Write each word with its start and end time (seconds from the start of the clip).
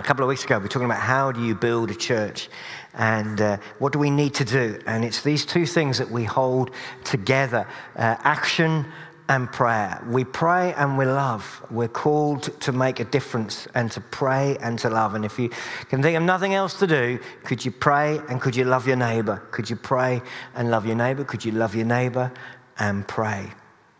A 0.00 0.02
couple 0.02 0.24
of 0.24 0.30
weeks 0.30 0.44
ago, 0.44 0.56
we 0.56 0.62
were 0.62 0.68
talking 0.68 0.86
about 0.86 1.02
how 1.02 1.30
do 1.30 1.44
you 1.44 1.54
build 1.54 1.90
a 1.90 1.94
church 1.94 2.48
and 2.94 3.38
uh, 3.38 3.58
what 3.80 3.92
do 3.92 3.98
we 3.98 4.08
need 4.08 4.32
to 4.36 4.46
do. 4.46 4.80
And 4.86 5.04
it's 5.04 5.20
these 5.20 5.44
two 5.44 5.66
things 5.66 5.98
that 5.98 6.10
we 6.10 6.24
hold 6.24 6.70
together 7.04 7.68
uh, 7.96 8.16
action 8.20 8.86
and 9.28 9.52
prayer. 9.52 10.02
We 10.08 10.24
pray 10.24 10.72
and 10.72 10.96
we 10.96 11.04
love. 11.04 11.66
We're 11.70 11.86
called 11.86 12.44
to 12.60 12.72
make 12.72 12.98
a 12.98 13.04
difference 13.04 13.68
and 13.74 13.92
to 13.92 14.00
pray 14.00 14.56
and 14.62 14.78
to 14.78 14.88
love. 14.88 15.14
And 15.14 15.26
if 15.26 15.38
you 15.38 15.50
can 15.90 16.02
think 16.02 16.16
of 16.16 16.22
nothing 16.22 16.54
else 16.54 16.78
to 16.78 16.86
do, 16.86 17.18
could 17.44 17.62
you 17.62 17.70
pray 17.70 18.22
and 18.30 18.40
could 18.40 18.56
you 18.56 18.64
love 18.64 18.86
your 18.86 18.96
neighbor? 18.96 19.42
Could 19.50 19.68
you 19.68 19.76
pray 19.76 20.22
and 20.54 20.70
love 20.70 20.86
your 20.86 20.96
neighbor? 20.96 21.24
Could 21.24 21.44
you 21.44 21.52
love 21.52 21.74
your 21.74 21.84
neighbor 21.84 22.32
and 22.78 23.06
pray? 23.06 23.50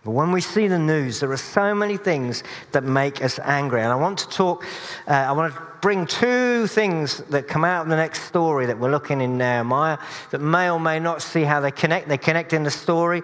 But 0.05 0.13
when 0.13 0.33
we 0.33 0.41
see 0.41 0.67
the 0.67 0.79
news, 0.79 1.21
there 1.21 1.31
are 1.31 1.37
so 1.37 1.75
many 1.75 1.99
things 1.99 2.43
that 2.73 2.85
make 2.85 3.23
us 3.23 3.39
angry. 3.41 3.83
And 3.83 3.93
I 3.93 3.97
want 3.97 4.19
to 4.19 4.29
talk, 4.31 4.65
uh, 5.07 5.13
I 5.13 5.33
want 5.33 5.55
to 5.55 5.63
bring 5.83 6.07
two 6.07 6.67
things 6.67 7.19
that 7.29 7.49
come 7.49 7.65
out 7.65 7.83
of 7.83 7.91
the 7.91 7.97
next 7.97 8.23
story 8.23 8.67
that 8.67 8.79
we're 8.79 8.91
looking 8.91 9.21
in 9.21 9.37
Nehemiah 9.37 9.99
that 10.31 10.41
may 10.41 10.71
or 10.71 10.81
may 10.81 11.01
not 11.01 11.21
see 11.21 11.43
how 11.43 11.61
they 11.61 11.71
connect. 11.71 12.09
They 12.09 12.19
connect 12.19 12.55
in 12.55 12.63
the 12.63 12.71
story 12.71 13.23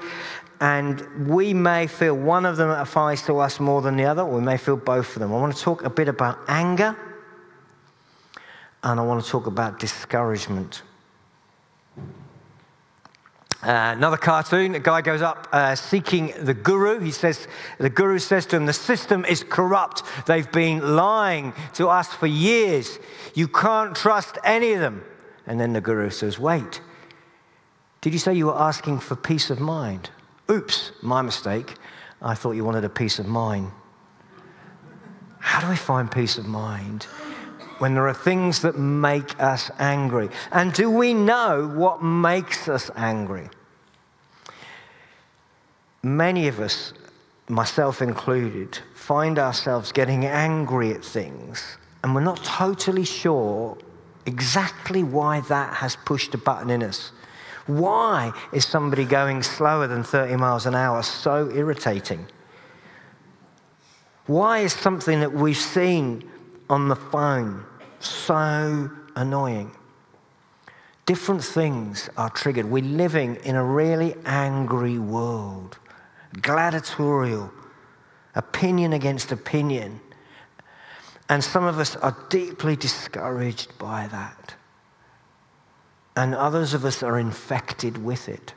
and 0.61 1.29
we 1.29 1.52
may 1.52 1.87
feel 1.87 2.15
one 2.15 2.47
of 2.47 2.57
them 2.57 2.71
applies 2.71 3.23
to 3.23 3.38
us 3.38 3.61
more 3.61 3.83
than 3.83 3.97
the 3.97 4.05
other, 4.05 4.23
or 4.23 4.37
we 4.37 4.41
may 4.41 4.57
feel 4.57 4.77
both 4.77 5.15
of 5.15 5.21
them. 5.21 5.33
I 5.33 5.37
want 5.37 5.55
to 5.55 5.63
talk 5.63 5.85
a 5.85 5.91
bit 5.91 6.09
about 6.09 6.38
anger, 6.49 6.97
and 8.83 9.01
I 9.01 9.02
want 9.02 9.23
to 9.23 9.30
talk 9.30 9.47
about 9.47 9.79
discouragement. 9.79 10.83
Uh, 13.66 13.95
another 13.97 14.16
cartoon, 14.16 14.77
a 14.77 14.79
guy 14.79 15.01
goes 15.01 15.23
up 15.23 15.48
uh, 15.51 15.74
seeking 15.74 16.33
the 16.38 16.55
guru. 16.55 17.01
He 17.01 17.11
says, 17.11 17.48
the 17.79 17.91
guru 17.91 18.20
says 18.20 18.47
to 18.47 18.57
him, 18.57 18.65
the 18.65 18.73
system 18.73 19.24
is 19.24 19.43
corrupt. 19.43 20.05
They've 20.27 20.51
been 20.52 20.95
lying 20.95 21.52
to 21.74 21.88
us 21.88 22.07
for 22.15 22.29
years. 22.29 23.01
You 23.34 23.48
can't 23.48 23.97
trust 23.97 24.38
any 24.45 24.74
of 24.74 24.79
them. 24.79 25.05
And 25.48 25.59
then 25.59 25.73
the 25.73 25.80
guru 25.80 26.10
says, 26.10 26.38
wait, 26.38 26.80
did 28.02 28.13
you 28.13 28.21
say 28.21 28.35
you 28.35 28.46
were 28.46 28.57
asking 28.57 29.01
for 29.01 29.16
peace 29.16 29.51
of 29.51 29.59
mind? 29.59 30.10
Oops, 30.48 30.93
my 31.02 31.21
mistake. 31.21 31.74
I 32.23 32.37
thought 32.37 32.52
you 32.52 32.65
wanted 32.65 32.85
a 32.85 32.88
peace 32.88 33.19
of 33.19 33.26
mind. 33.26 33.73
How 35.41 35.60
do 35.60 35.69
we 35.69 35.74
find 35.74 36.09
peace 36.09 36.38
of 36.38 36.46
mind 36.46 37.09
when 37.80 37.95
there 37.95 38.07
are 38.07 38.15
things 38.15 38.63
that 38.63 38.79
make 38.79 39.41
us 39.43 39.73
angry? 39.80 40.29
And 40.52 40.73
do 40.73 40.88
we 40.88 41.15
know 41.15 41.66
what 41.74 42.01
makes 42.01 42.69
us 42.69 42.93
angry? 42.95 43.48
Many 46.07 46.46
of 46.46 46.60
us, 46.60 46.93
myself 47.49 48.01
included, 48.01 48.79
find 48.95 49.40
ourselves 49.40 49.90
getting 49.90 50.24
angry 50.24 50.93
at 50.93 51.04
things, 51.04 51.79
and 52.04 52.15
we're 52.15 52.21
not 52.21 52.45
totally 52.45 53.04
sure 53.04 53.76
exactly 54.24 55.02
why 55.02 55.40
that 55.40 55.74
has 55.74 55.96
pushed 55.96 56.32
a 56.32 56.38
button 56.38 56.71
in 56.71 56.85
us. 56.85 57.10
Why 57.66 58.30
is 58.52 58.65
somebody 58.65 59.04
going 59.04 59.43
slower 59.43 59.88
than 59.88 60.04
30 60.04 60.37
miles 60.37 60.65
an 60.65 60.76
hour 60.76 61.02
so 61.02 61.51
irritating? 61.51 62.24
Why 64.26 64.60
is 64.60 64.75
something 64.75 65.19
that 65.19 65.32
we've 65.32 65.56
seen 65.56 66.31
on 66.70 66.87
the 66.87 66.94
phone 66.94 67.65
so 67.98 68.88
annoying? 69.16 69.72
Different 71.04 71.43
things 71.43 72.09
are 72.16 72.31
triggered. 72.31 72.66
We're 72.66 72.84
living 72.84 73.34
in 73.43 73.56
a 73.56 73.65
really 73.65 74.15
angry 74.25 75.00
world, 75.00 75.78
gladiatorial, 76.41 77.53
opinion 78.34 78.92
against 78.92 79.32
opinion. 79.32 80.00
And 81.28 81.42
some 81.42 81.65
of 81.65 81.78
us 81.78 81.97
are 81.97 82.16
deeply 82.28 82.76
discouraged 82.76 83.76
by 83.78 84.06
that 84.09 84.56
and 86.16 86.34
others 86.34 86.72
of 86.72 86.84
us 86.84 87.03
are 87.03 87.19
infected 87.19 88.03
with 88.03 88.28
it. 88.28 88.54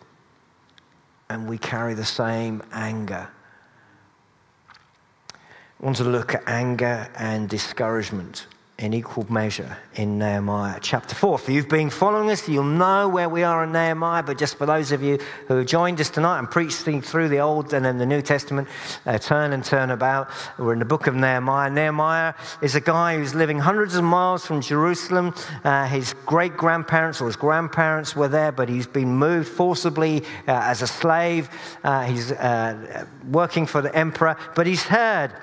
And 1.30 1.48
we 1.48 1.58
carry 1.58 1.94
the 1.94 2.06
same 2.06 2.64
anger. 2.72 3.30
I 5.34 5.86
want 5.86 5.98
to 5.98 6.06
look 6.06 6.34
at 6.34 6.48
anger 6.48 7.10
and 7.16 7.48
discouragement 7.50 8.48
in 8.80 8.94
equal 8.94 9.26
measure 9.32 9.78
in 9.96 10.18
Nehemiah 10.18 10.80
chapter 10.82 11.14
4. 11.14 11.40
If 11.40 11.50
you've 11.50 11.68
been 11.68 11.90
following 11.90 12.32
us, 12.32 12.48
you'll 12.48 12.64
know 12.64 13.10
where 13.10 13.28
we 13.28 13.44
are 13.44 13.66
in 13.66 13.74
Nehemiah, 13.74 14.24
but 14.24 14.38
just 14.38 14.58
for 14.58 14.66
those 14.66 14.94
of 14.94 15.04
you 15.04 15.20
who 15.48 15.58
have 15.58 15.66
joined 15.66 16.00
us 16.00 16.10
tonight 16.10 16.40
and 16.40 16.50
preaching 16.50 17.02
through 17.02 17.28
the 17.28 17.40
Old 17.40 17.74
and 17.74 17.84
then 17.84 17.98
the 17.98 18.06
New 18.06 18.22
Testament, 18.22 18.70
uh, 19.06 19.18
turn 19.18 19.52
and 19.52 19.66
turn 19.66 19.92
about. 19.92 20.30
We're 20.58 20.74
in 20.74 20.80
the 20.80 20.86
book 20.86 21.08
of 21.08 21.16
Nehemiah. 21.16 21.70
Nehemiah 21.70 22.34
is 22.62 22.76
a 22.76 22.82
guy 22.82 23.18
who's 23.18 23.36
living 23.36 23.60
hundreds 23.60 23.96
of 23.96 24.06
miles 24.06 24.46
from 24.46 24.62
Jerusalem. 24.62 25.36
Uh, 25.66 25.86
his 25.86 26.14
great 26.26 26.56
grandparents 26.56 27.20
or 27.20 27.26
his 27.26 27.36
grandparents 27.36 28.16
were 28.16 28.30
there, 28.30 28.54
but 28.54 28.70
he's 28.70 28.88
been 28.88 29.10
moved 29.10 29.50
forcibly 29.50 30.24
uh, 30.48 30.52
as 30.54 30.82
a 30.82 30.88
slave. 30.88 31.50
Uh, 31.84 32.04
he's 32.04 32.32
uh, 32.32 33.06
working 33.30 33.66
for 33.66 33.82
the 33.82 33.94
emperor, 33.94 34.38
but 34.56 34.66
he's 34.66 34.84
heard 34.84 35.34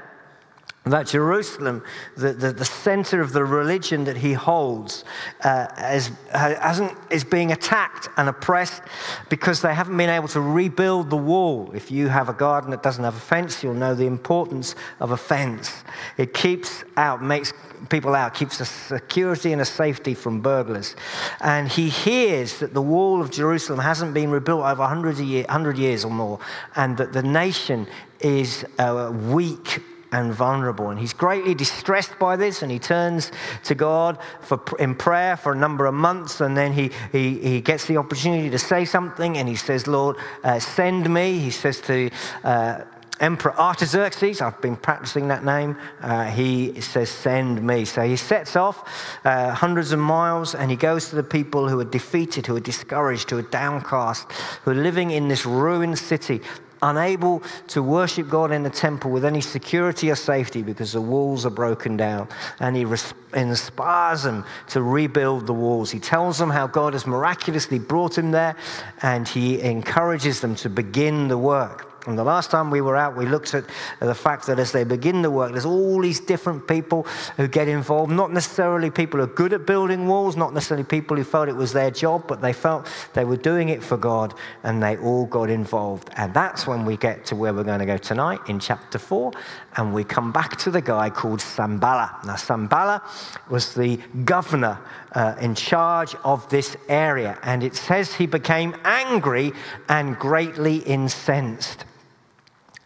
that 0.92 1.08
Jerusalem, 1.08 1.82
the, 2.16 2.32
the, 2.32 2.52
the, 2.52 2.64
center 2.64 3.20
of 3.20 3.32
the 3.32 3.44
religion 3.44 4.04
that 4.04 4.16
he 4.16 4.32
holds, 4.32 5.04
uh, 5.42 5.66
is, 5.92 6.12
hasn't, 6.30 6.97
is 7.10 7.24
being 7.24 7.50
attacked 7.50 8.08
and 8.16 8.28
oppressed 8.28 8.82
because 9.28 9.60
they 9.62 9.75
haven't 9.75 9.96
been 9.96 10.10
able 10.10 10.28
to 10.28 10.41
rebuild 10.41 11.10
the 11.10 11.16
wall. 11.16 11.72
If 11.75 11.91
you 11.91 12.06
have 12.06 12.28
a 12.28 12.32
garden 12.32 12.70
that 12.70 12.84
doesn't 12.84 13.02
have 13.02 13.16
a 13.16 13.20
fence, 13.20 13.64
you'll 13.64 13.75
know 13.75 13.94
the 13.96 14.06
importance 14.06 14.76
of 15.00 15.10
a 15.10 15.16
fence. 15.16 15.72
It 16.19 16.32
keeps 16.32 16.84
out, 16.96 17.20
makes 17.20 17.52
people 17.88 18.14
out, 18.14 18.34
keeps 18.34 18.60
a 18.60 18.64
security 18.64 19.52
and 19.52 19.60
a 19.60 19.64
safety 19.64 20.14
from 20.14 20.41
burglars. 20.41 20.94
And 21.41 21.69
he 21.69 21.88
hears 21.88 22.60
that 22.60 22.75
the 22.75 22.82
wall 22.82 23.20
of 23.20 23.32
Jerusalem 23.32 23.80
hasn't 23.80 24.14
been 24.14 24.30
rebuilt 24.30 24.64
over 24.64 24.82
100, 24.82 25.19
year, 25.19 25.42
100 25.44 25.78
years 25.78 26.04
or 26.04 26.12
more, 26.12 26.38
and 26.76 26.96
that 26.96 27.12
the 27.12 27.25
nation 27.25 27.88
is 28.20 28.64
uh, 28.78 29.12
weak 29.12 29.82
and 30.16 30.32
vulnerable. 30.32 30.88
And 30.91 30.99
he's 30.99 31.12
greatly 31.12 31.54
distressed 31.54 32.19
by 32.19 32.37
this, 32.37 32.62
and 32.62 32.72
he 32.72 32.78
turns 32.78 33.31
to 33.65 33.75
God 33.75 34.19
for, 34.41 34.60
in 34.78 34.94
prayer 34.94 35.37
for 35.37 35.53
a 35.53 35.56
number 35.56 35.84
of 35.87 35.94
months. 35.94 36.41
And 36.41 36.56
then 36.56 36.72
he, 36.72 36.91
he, 37.12 37.38
he 37.38 37.60
gets 37.60 37.87
the 37.87 37.99
opportunity 37.99 38.49
to 38.50 38.59
say 38.59 38.84
something, 38.84 39.37
and 39.37 39.49
he 39.49 39.56
says, 39.56 39.87
Lord, 39.87 40.16
uh, 40.43 40.59
send 40.59 41.12
me. 41.12 41.38
He 41.38 41.50
says 41.50 41.81
to 41.82 42.10
uh, 42.44 42.84
Emperor 43.21 43.59
Artaxerxes, 43.59 44.41
I've 44.41 44.60
been 44.60 44.76
practicing 44.76 45.28
that 45.28 45.44
name, 45.44 45.76
uh, 46.03 46.25
he 46.25 46.81
says, 46.81 47.10
Send 47.10 47.62
me. 47.62 47.84
So 47.84 48.03
he 48.03 48.16
sets 48.16 48.56
off 48.56 49.19
uh, 49.25 49.53
hundreds 49.53 49.93
of 49.93 49.99
miles 49.99 50.55
and 50.55 50.71
he 50.71 50.76
goes 50.76 51.09
to 51.10 51.16
the 51.16 51.22
people 51.22 51.66
who 51.69 51.81
are 51.81 51.84
defeated, 51.84 52.47
who 52.47 52.56
are 52.56 52.60
discouraged, 52.60 53.31
who 53.31 53.38
are 53.38 53.43
downcast, 53.43 54.31
who 54.62 54.72
are 54.72 54.75
living 54.75 55.12
in 55.12 55.28
this 55.28 55.47
ruined 55.47 55.99
city 55.99 56.43
unable 56.91 57.42
to 57.69 57.82
worship 57.82 58.28
God 58.28 58.52
in 58.52 58.62
the 58.62 58.70
temple 58.70 59.10
with 59.10 59.24
any 59.24 59.41
security 59.41 60.10
or 60.10 60.14
safety 60.14 60.62
because 60.62 60.92
the 60.92 61.00
walls 61.00 61.44
are 61.44 61.50
broken 61.50 61.97
down. 61.97 62.28
And 62.60 62.76
he 62.76 62.86
inspires 63.34 64.22
them 64.22 64.44
to 64.69 64.82
rebuild 64.82 65.46
the 65.46 65.52
walls. 65.52 65.91
He 65.91 65.98
tells 65.98 66.38
them 66.38 66.50
how 66.50 66.66
God 66.66 66.92
has 66.92 67.06
miraculously 67.06 67.78
brought 67.78 68.16
him 68.16 68.30
there, 68.30 68.56
and 69.02 69.26
he 69.26 69.60
encourages 69.60 70.41
them 70.41 70.54
to 70.56 70.69
begin 70.70 71.28
the 71.28 71.38
work. 71.38 71.95
And 72.06 72.19
the 72.19 72.25
last 72.25 72.50
time 72.50 72.71
we 72.71 72.81
were 72.81 72.97
out, 72.97 73.17
we 73.17 73.27
looked 73.27 73.55
at 73.55 73.65
the 74.00 74.15
fact 74.15 74.47
that 74.47 74.59
as 74.59 74.72
they 74.72 74.84
begin 74.84 75.22
the 75.22 75.31
work, 75.31 75.53
there's 75.53 75.65
all 75.65 76.00
these 76.00 76.21
different 76.21 76.67
people 76.67 77.03
who 77.37 77.49
get 77.49 77.69
involved. 77.69 78.12
Not 78.12 78.33
necessarily 78.33 78.91
people 78.91 79.19
who 79.19 79.25
are 79.25 79.34
good 79.34 79.53
at 79.53 79.67
building 79.67 80.06
walls, 80.06 80.37
not 80.37 80.55
necessarily 80.55 80.84
people 80.84 81.17
who 81.17 81.25
felt 81.25 81.49
it 81.49 81.56
was 81.56 81.72
their 81.72 81.91
job, 81.91 82.27
but 82.27 82.41
they 82.41 82.53
felt 82.53 82.89
they 83.15 83.25
were 83.25 83.37
doing 83.37 83.69
it 83.69 83.83
for 83.83 83.97
God 83.97 84.34
and 84.62 84.83
they 84.83 84.97
all 84.99 85.27
got 85.27 85.50
involved. 85.50 86.11
And 86.17 86.33
that's 86.33 86.67
when 86.67 86.84
we 86.84 86.97
get 86.97 87.25
to 87.27 87.37
where 87.37 87.53
we're 87.53 87.65
going 87.65 87.81
to 87.81 87.87
go 87.87 87.97
tonight 87.97 88.41
in 88.49 88.61
chapter 88.61 88.99
4. 88.99 89.33
And 89.77 89.93
we 89.93 90.05
come 90.05 90.33
back 90.33 90.56
to 90.59 90.71
the 90.71 90.81
guy 90.81 91.11
called 91.11 91.41
Sanballat. 91.41 92.25
Now, 92.25 92.37
Sanballat 92.37 93.03
was 93.50 93.75
the 93.75 93.99
governor 94.25 94.79
uh, 95.12 95.35
in 95.41 95.55
charge 95.55 96.14
of 96.25 96.49
this 96.49 96.76
area. 96.88 97.38
And 97.43 97.62
it 97.62 97.75
says 97.75 98.14
he 98.14 98.26
became 98.26 98.76
angry 98.85 99.52
and 99.88 100.19
greatly 100.19 100.79
incensed. 100.79 101.85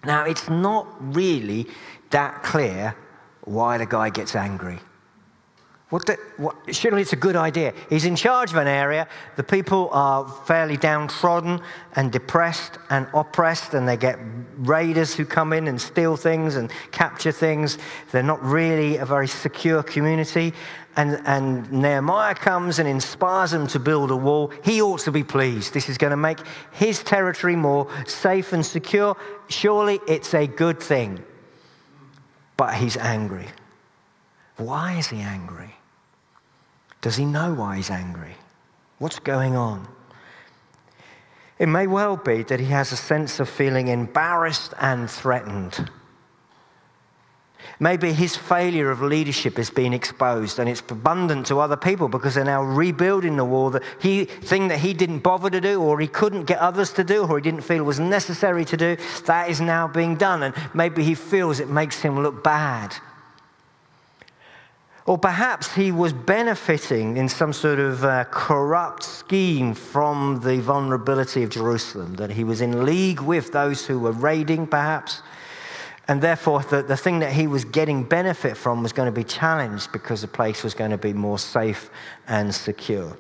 Now, 0.05 0.25
it's 0.25 0.49
not 0.49 0.87
really 1.15 1.67
that 2.11 2.43
clear 2.43 2.97
why 3.43 3.79
the 3.79 3.87
guy 3.87 4.11
gets 4.11 4.35
angry. 4.35 4.81
What 5.91 6.07
the, 6.07 6.19
what, 6.37 6.57
surely 6.73 7.03
it's 7.03 7.13
a 7.13 7.17
good 7.17 7.35
idea. 7.35 7.75
He's 7.89 8.05
in 8.05 8.15
charge 8.15 8.53
of 8.53 8.59
an 8.59 8.69
area. 8.69 9.09
The 9.35 9.43
people 9.43 9.89
are 9.91 10.27
fairly 10.47 10.77
downtrodden 10.77 11.61
and 11.97 12.13
depressed 12.13 12.79
and 12.91 13.09
oppressed, 13.13 13.75
and 13.75 13.89
they 13.89 13.97
get 13.97 14.17
raiders 14.59 15.13
who 15.15 15.25
come 15.25 15.53
in 15.53 15.67
and 15.67 15.81
steal 15.81 16.17
things 16.17 16.55
and 16.55 16.71
capture 16.93 17.33
things. 17.33 17.77
They're 18.13 18.23
not 18.23 18.41
really 18.45 18.99
a 18.99 19.05
very 19.05 19.27
secure 19.27 19.83
community. 19.83 20.55
And, 20.97 21.21
and 21.27 21.71
Nehemiah 21.73 22.37
comes 22.37 22.79
and 22.79 22.89
inspires 22.89 23.51
them 23.51 23.67
to 23.69 23.81
build 23.81 24.13
a 24.13 24.17
wall. 24.17 24.53
He 24.63 24.81
ought 24.81 25.01
to 25.01 25.13
be 25.13 25.25
pleased. 25.25 25.75
This 25.75 25.89
is 25.89 25.99
going 25.99 26.13
to 26.13 26.17
make 26.17 26.39
his 26.71 27.03
territory 27.03 27.57
more 27.57 27.89
safe 28.07 28.53
and 28.53 28.65
secure. 28.65 29.17
Surely 29.49 29.99
it's 30.07 30.35
a 30.35 30.47
good 30.47 30.79
thing. 30.81 31.21
But 32.57 32.75
he's 32.75 32.97
angry. 32.97 33.47
Why 34.57 34.99
is 34.99 35.09
he 35.09 35.19
angry? 35.19 35.75
Does 37.01 37.17
he 37.17 37.25
know 37.25 37.55
why 37.55 37.77
he's 37.77 37.91
angry? 37.91 38.35
What's 38.99 39.19
going 39.19 39.57
on? 39.57 39.89
It 41.59 41.67
may 41.67 41.87
well 41.87 42.17
be 42.17 42.43
that 42.45 42.61
he 42.61 42.67
has 42.67 42.93
a 42.93 42.97
sense 42.97 43.41
of 43.41 43.49
feeling 43.49 43.89
embarrassed 43.89 44.73
and 44.81 45.11
threatened. 45.11 45.91
Maybe 47.79 48.13
his 48.13 48.37
failure 48.37 48.91
of 48.91 49.01
leadership 49.01 49.57
has 49.57 49.71
been 49.71 49.93
exposed 49.93 50.59
and 50.59 50.69
it's 50.69 50.83
abundant 50.89 51.47
to 51.47 51.61
other 51.61 51.77
people 51.77 52.09
because 52.09 52.35
they're 52.35 52.45
now 52.45 52.63
rebuilding 52.63 53.37
the 53.37 53.45
wall. 53.45 53.71
The 53.71 53.83
he, 54.01 54.25
thing 54.25 54.69
that 54.69 54.79
he 54.81 54.93
didn't 54.93 55.21
bother 55.21 55.49
to 55.51 55.61
do 55.61 55.81
or 55.81 56.01
he 56.01 56.07
couldn't 56.07 56.45
get 56.45 56.59
others 56.59 56.93
to 56.95 57.05
do 57.05 57.27
or 57.27 57.39
he 57.39 57.43
didn't 57.43 57.63
feel 57.63 57.85
was 57.85 58.01
necessary 58.01 58.65
to 58.67 58.77
do, 58.77 58.97
that 59.25 59.49
is 59.49 59.61
now 59.61 59.89
being 59.89 60.17
done. 60.17 60.43
And 60.43 60.55
maybe 60.75 61.03
he 61.05 61.15
feels 61.15 61.61
it 61.61 61.69
makes 61.69 62.01
him 62.01 62.23
look 62.23 62.45
bad. 62.45 62.95
Or 65.11 65.19
perhaps 65.19 65.75
he 65.75 65.91
was 65.91 66.13
benefiting 66.13 67.17
in 67.17 67.29
some 67.29 67.53
sort 67.53 67.81
of 67.81 68.05
uh, 68.05 68.25
corrupt 68.31 69.03
scheme 69.03 69.75
from 69.75 70.41
the 70.45 70.61
vulnerability 70.61 71.43
of 71.43 71.51
Jerusalem, 71.51 72.15
that 72.15 72.31
he 72.31 72.45
was 72.45 72.61
in 72.61 72.85
league 72.85 73.21
with 73.21 73.51
those 73.51 73.85
who 73.87 73.99
were 73.99 74.13
raiding, 74.13 74.69
perhaps 74.69 75.23
and 76.11 76.21
therefore, 76.21 76.63
the, 76.65 76.83
the 76.83 76.97
thing 76.97 77.21
that 77.21 77.33
he 77.33 77.47
was 77.47 77.65
getting 77.65 78.03
benefit 78.03 78.57
from 78.57 78.83
was 78.83 78.93
going 78.93 79.07
to 79.07 79.13
be 79.13 79.23
challenged 79.23 79.93
because 79.93 80.23
the 80.23 80.27
place 80.27 80.65
was 80.65 80.75
going 80.75 80.91
to 80.91 80.99
be 80.99 81.13
more 81.13 81.39
safe 81.39 81.89
and 82.27 82.53
secure. 82.53 83.17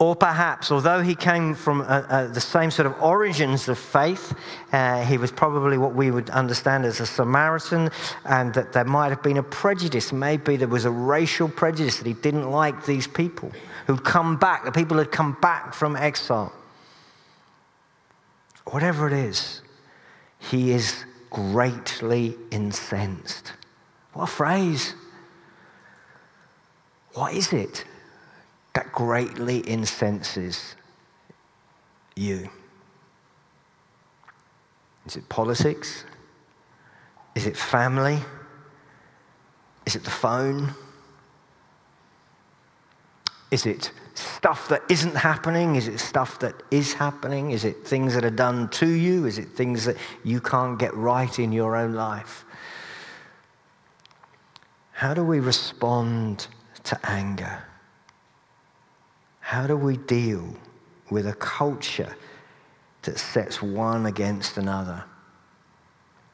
Or 0.00 0.14
perhaps, 0.14 0.70
although 0.70 1.00
he 1.02 1.16
came 1.16 1.56
from 1.56 1.80
uh, 1.80 1.84
uh, 1.84 2.26
the 2.28 2.40
same 2.40 2.70
sort 2.70 2.86
of 2.86 3.02
origins 3.02 3.68
of 3.68 3.78
faith, 3.78 4.32
uh, 4.72 5.04
he 5.04 5.18
was 5.18 5.32
probably 5.32 5.76
what 5.76 5.92
we 5.92 6.12
would 6.12 6.30
understand 6.30 6.84
as 6.84 7.00
a 7.00 7.06
Samaritan, 7.06 7.90
and 8.24 8.54
that 8.54 8.72
there 8.72 8.84
might 8.84 9.08
have 9.08 9.24
been 9.24 9.38
a 9.38 9.42
prejudice. 9.42 10.12
Maybe 10.12 10.56
there 10.56 10.68
was 10.68 10.84
a 10.84 10.90
racial 10.90 11.48
prejudice 11.48 11.98
that 11.98 12.06
he 12.06 12.12
didn't 12.12 12.48
like 12.48 12.86
these 12.86 13.08
people 13.08 13.50
who'd 13.88 14.04
come 14.04 14.36
back, 14.36 14.64
the 14.64 14.70
people 14.70 14.96
who'd 14.96 15.10
come 15.10 15.36
back 15.40 15.74
from 15.74 15.96
exile. 15.96 16.52
Whatever 18.66 19.08
it 19.08 19.14
is, 19.14 19.62
he 20.38 20.70
is 20.70 21.04
greatly 21.30 22.36
incensed. 22.52 23.52
What 24.12 24.24
a 24.24 24.26
phrase. 24.28 24.94
What 27.14 27.34
is 27.34 27.52
it 27.52 27.84
that 28.74 28.92
greatly 28.92 29.68
incenses 29.68 30.74
you? 32.14 32.48
Is 35.06 35.16
it 35.16 35.28
politics? 35.28 36.04
Is 37.34 37.46
it 37.46 37.56
family? 37.56 38.18
Is 39.86 39.96
it 39.96 40.04
the 40.04 40.10
phone? 40.10 40.74
Is 43.50 43.64
it 43.64 43.90
stuff 44.14 44.68
that 44.68 44.82
isn't 44.90 45.14
happening? 45.14 45.76
Is 45.76 45.88
it 45.88 45.98
stuff 45.98 46.38
that 46.40 46.54
is 46.70 46.92
happening? 46.92 47.52
Is 47.52 47.64
it 47.64 47.86
things 47.86 48.14
that 48.14 48.24
are 48.24 48.30
done 48.30 48.68
to 48.70 48.86
you? 48.86 49.24
Is 49.24 49.38
it 49.38 49.48
things 49.48 49.84
that 49.86 49.96
you 50.24 50.40
can't 50.40 50.78
get 50.78 50.94
right 50.94 51.38
in 51.38 51.52
your 51.52 51.74
own 51.74 51.94
life? 51.94 52.44
How 54.92 55.14
do 55.14 55.24
we 55.24 55.40
respond 55.40 56.48
to 56.84 56.98
anger? 57.04 57.62
How 59.48 59.66
do 59.66 59.78
we 59.78 59.96
deal 59.96 60.54
with 61.08 61.26
a 61.26 61.32
culture 61.32 62.14
that 63.00 63.18
sets 63.18 63.62
one 63.62 64.04
against 64.04 64.58
another? 64.58 65.02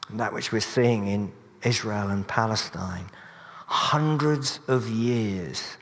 that 0.09 0.33
which 0.33 0.51
we're 0.51 0.59
seeing 0.59 1.07
in 1.07 1.31
Israel 1.63 2.09
and 2.09 2.27
Palestine. 2.27 3.05
Hundreds 3.67 4.59
of 4.67 4.89
years 4.89 5.77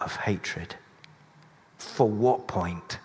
of 0.00 0.16
hatred. 0.16 0.74
For 1.78 2.08
what 2.08 2.48
point? 2.48 2.98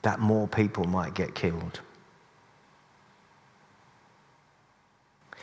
That 0.00 0.18
more 0.18 0.48
people 0.48 0.84
might 0.84 1.12
get 1.12 1.34
killed. 1.34 1.80
I 5.34 5.36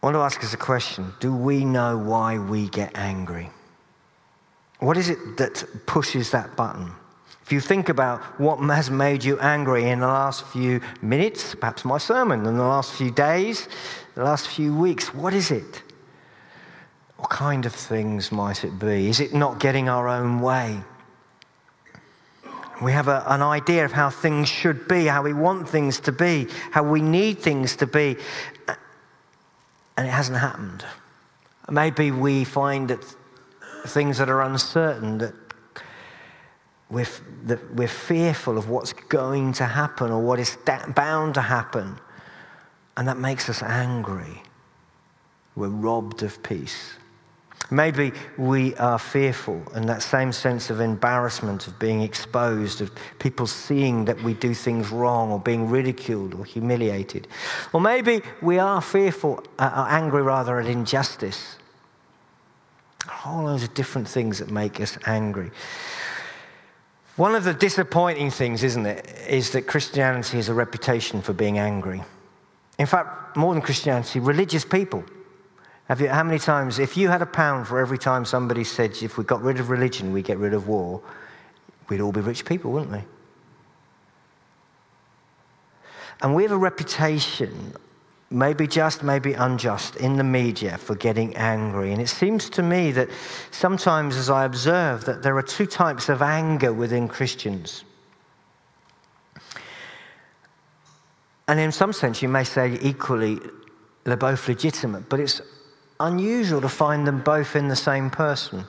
want 0.00 0.14
to 0.14 0.20
ask 0.20 0.42
us 0.42 0.54
a 0.54 0.56
question 0.56 1.12
Do 1.20 1.36
we 1.36 1.62
know 1.62 1.98
why 1.98 2.38
we 2.38 2.70
get 2.70 2.96
angry? 2.96 3.50
What 4.82 4.96
is 4.96 5.10
it 5.10 5.36
that 5.36 5.64
pushes 5.86 6.32
that 6.32 6.56
button? 6.56 6.90
If 7.44 7.52
you 7.52 7.60
think 7.60 7.88
about 7.88 8.20
what 8.40 8.56
has 8.58 8.90
made 8.90 9.22
you 9.22 9.38
angry 9.38 9.88
in 9.88 10.00
the 10.00 10.08
last 10.08 10.44
few 10.48 10.80
minutes, 11.00 11.54
perhaps 11.54 11.84
my 11.84 11.98
sermon, 11.98 12.44
in 12.44 12.56
the 12.56 12.64
last 12.64 12.92
few 12.94 13.12
days, 13.12 13.68
the 14.16 14.24
last 14.24 14.48
few 14.48 14.76
weeks, 14.76 15.14
what 15.14 15.34
is 15.34 15.52
it? 15.52 15.82
What 17.16 17.30
kind 17.30 17.64
of 17.64 17.72
things 17.72 18.32
might 18.32 18.64
it 18.64 18.76
be? 18.80 19.08
Is 19.08 19.20
it 19.20 19.32
not 19.32 19.60
getting 19.60 19.88
our 19.88 20.08
own 20.08 20.40
way? 20.40 20.80
We 22.82 22.90
have 22.90 23.06
a, 23.06 23.22
an 23.28 23.40
idea 23.40 23.84
of 23.84 23.92
how 23.92 24.10
things 24.10 24.48
should 24.48 24.88
be, 24.88 25.04
how 25.06 25.22
we 25.22 25.32
want 25.32 25.68
things 25.68 26.00
to 26.00 26.10
be, 26.10 26.48
how 26.72 26.82
we 26.82 27.00
need 27.00 27.38
things 27.38 27.76
to 27.76 27.86
be, 27.86 28.16
and 29.96 30.08
it 30.08 30.10
hasn't 30.10 30.38
happened. 30.38 30.84
Maybe 31.70 32.10
we 32.10 32.42
find 32.42 32.88
that 32.88 33.04
things 33.86 34.18
that 34.18 34.28
are 34.28 34.42
uncertain, 34.42 35.18
that 35.18 35.34
we're, 36.90 37.06
that 37.44 37.74
we're 37.74 37.88
fearful 37.88 38.58
of 38.58 38.68
what's 38.68 38.92
going 38.92 39.52
to 39.54 39.64
happen 39.64 40.10
or 40.10 40.20
what 40.20 40.38
is 40.38 40.58
bound 40.94 41.34
to 41.34 41.40
happen, 41.40 41.98
and 42.96 43.08
that 43.08 43.18
makes 43.18 43.48
us 43.48 43.62
angry. 43.62 44.42
We're 45.56 45.68
robbed 45.68 46.22
of 46.22 46.42
peace. 46.42 46.94
Maybe 47.70 48.12
we 48.36 48.74
are 48.76 48.98
fearful, 48.98 49.62
and 49.74 49.88
that 49.88 50.02
same 50.02 50.32
sense 50.32 50.68
of 50.68 50.80
embarrassment, 50.80 51.66
of 51.66 51.78
being 51.78 52.02
exposed, 52.02 52.82
of 52.82 52.90
people 53.18 53.46
seeing 53.46 54.04
that 54.04 54.22
we 54.22 54.34
do 54.34 54.52
things 54.52 54.90
wrong, 54.90 55.30
or 55.30 55.38
being 55.38 55.70
ridiculed 55.70 56.34
or 56.34 56.44
humiliated. 56.44 57.28
Or 57.72 57.80
maybe 57.80 58.20
we 58.42 58.58
are 58.58 58.82
fearful, 58.82 59.42
uh, 59.58 59.86
angry 59.88 60.22
rather, 60.22 60.60
at 60.60 60.66
injustice. 60.66 61.56
A 63.06 63.10
whole 63.10 63.44
load 63.44 63.62
of 63.62 63.74
different 63.74 64.08
things 64.08 64.38
that 64.38 64.50
make 64.50 64.80
us 64.80 64.98
angry. 65.06 65.50
One 67.16 67.34
of 67.34 67.44
the 67.44 67.52
disappointing 67.52 68.30
things, 68.30 68.62
isn't 68.62 68.86
it, 68.86 69.06
is 69.28 69.50
that 69.50 69.66
Christianity 69.66 70.38
has 70.38 70.48
a 70.48 70.54
reputation 70.54 71.20
for 71.20 71.32
being 71.32 71.58
angry. 71.58 72.02
In 72.78 72.86
fact, 72.86 73.36
more 73.36 73.52
than 73.52 73.62
Christianity, 73.62 74.18
religious 74.18 74.64
people 74.64 75.04
have 75.88 76.00
you, 76.00 76.08
how 76.08 76.22
many 76.22 76.38
times, 76.38 76.78
if 76.78 76.96
you 76.96 77.08
had 77.08 77.20
a 77.22 77.26
pound 77.26 77.68
for 77.68 77.78
every 77.78 77.98
time 77.98 78.24
somebody 78.24 78.64
said, 78.64 78.96
if 79.02 79.18
we 79.18 79.24
got 79.24 79.42
rid 79.42 79.60
of 79.60 79.68
religion, 79.68 80.12
we 80.12 80.22
get 80.22 80.38
rid 80.38 80.54
of 80.54 80.68
war, 80.68 81.02
we'd 81.88 82.00
all 82.00 82.12
be 82.12 82.20
rich 82.20 82.44
people, 82.44 82.72
wouldn't 82.72 82.92
we? 82.92 83.02
And 86.22 86.34
we 86.34 86.44
have 86.44 86.52
a 86.52 86.56
reputation, 86.56 87.74
maybe 88.32 88.66
just, 88.66 89.02
maybe 89.02 89.34
unjust, 89.34 89.96
in 89.96 90.16
the 90.16 90.24
media 90.24 90.78
for 90.78 90.94
getting 90.94 91.36
angry. 91.36 91.92
And 91.92 92.00
it 92.00 92.08
seems 92.08 92.48
to 92.50 92.62
me 92.62 92.90
that 92.92 93.08
sometimes, 93.50 94.16
as 94.16 94.30
I 94.30 94.44
observe, 94.44 95.04
that 95.04 95.22
there 95.22 95.36
are 95.36 95.42
two 95.42 95.66
types 95.66 96.08
of 96.08 96.22
anger 96.22 96.72
within 96.72 97.08
Christians. 97.08 97.84
And 101.48 101.60
in 101.60 101.72
some 101.72 101.92
sense, 101.92 102.22
you 102.22 102.28
may 102.28 102.44
say 102.44 102.78
equally, 102.80 103.38
they're 104.04 104.16
both 104.16 104.48
legitimate, 104.48 105.08
but 105.08 105.20
it's 105.20 105.40
unusual 106.00 106.60
to 106.60 106.68
find 106.68 107.06
them 107.06 107.22
both 107.22 107.54
in 107.54 107.68
the 107.68 107.76
same 107.76 108.10
person. 108.10 108.64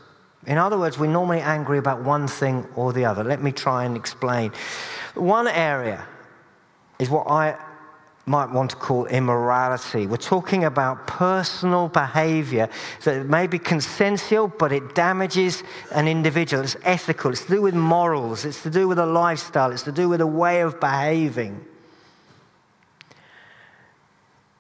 In 0.45 0.57
other 0.57 0.77
words, 0.77 0.99
we're 0.99 1.07
normally 1.07 1.39
angry 1.39 1.77
about 1.77 2.03
one 2.03 2.27
thing 2.27 2.67
or 2.75 2.91
the 2.91 3.05
other. 3.05 3.23
Let 3.23 3.41
me 3.41 3.51
try 3.51 3.85
and 3.85 3.95
explain. 3.95 4.51
One 5.15 5.47
area 5.47 6.05
is 6.99 7.09
what 7.09 7.27
I 7.29 7.57
might 8.25 8.49
want 8.49 8.69
to 8.69 8.75
call 8.77 9.05
immorality. 9.07 10.07
We're 10.07 10.15
talking 10.17 10.63
about 10.63 11.07
personal 11.07 11.89
behavior 11.89 12.69
that 13.03 13.25
may 13.25 13.47
be 13.47 13.59
consensual, 13.59 14.47
but 14.47 14.71
it 14.71 14.95
damages 14.95 15.63
an 15.91 16.07
individual. 16.07 16.63
It's 16.63 16.77
ethical, 16.83 17.31
it's 17.31 17.43
to 17.45 17.51
do 17.51 17.61
with 17.61 17.75
morals, 17.75 18.45
it's 18.45 18.63
to 18.63 18.69
do 18.69 18.87
with 18.87 18.99
a 18.99 19.05
lifestyle, 19.05 19.71
it's 19.71 19.83
to 19.83 19.91
do 19.91 20.07
with 20.07 20.21
a 20.21 20.27
way 20.27 20.61
of 20.61 20.79
behaving. 20.79 21.65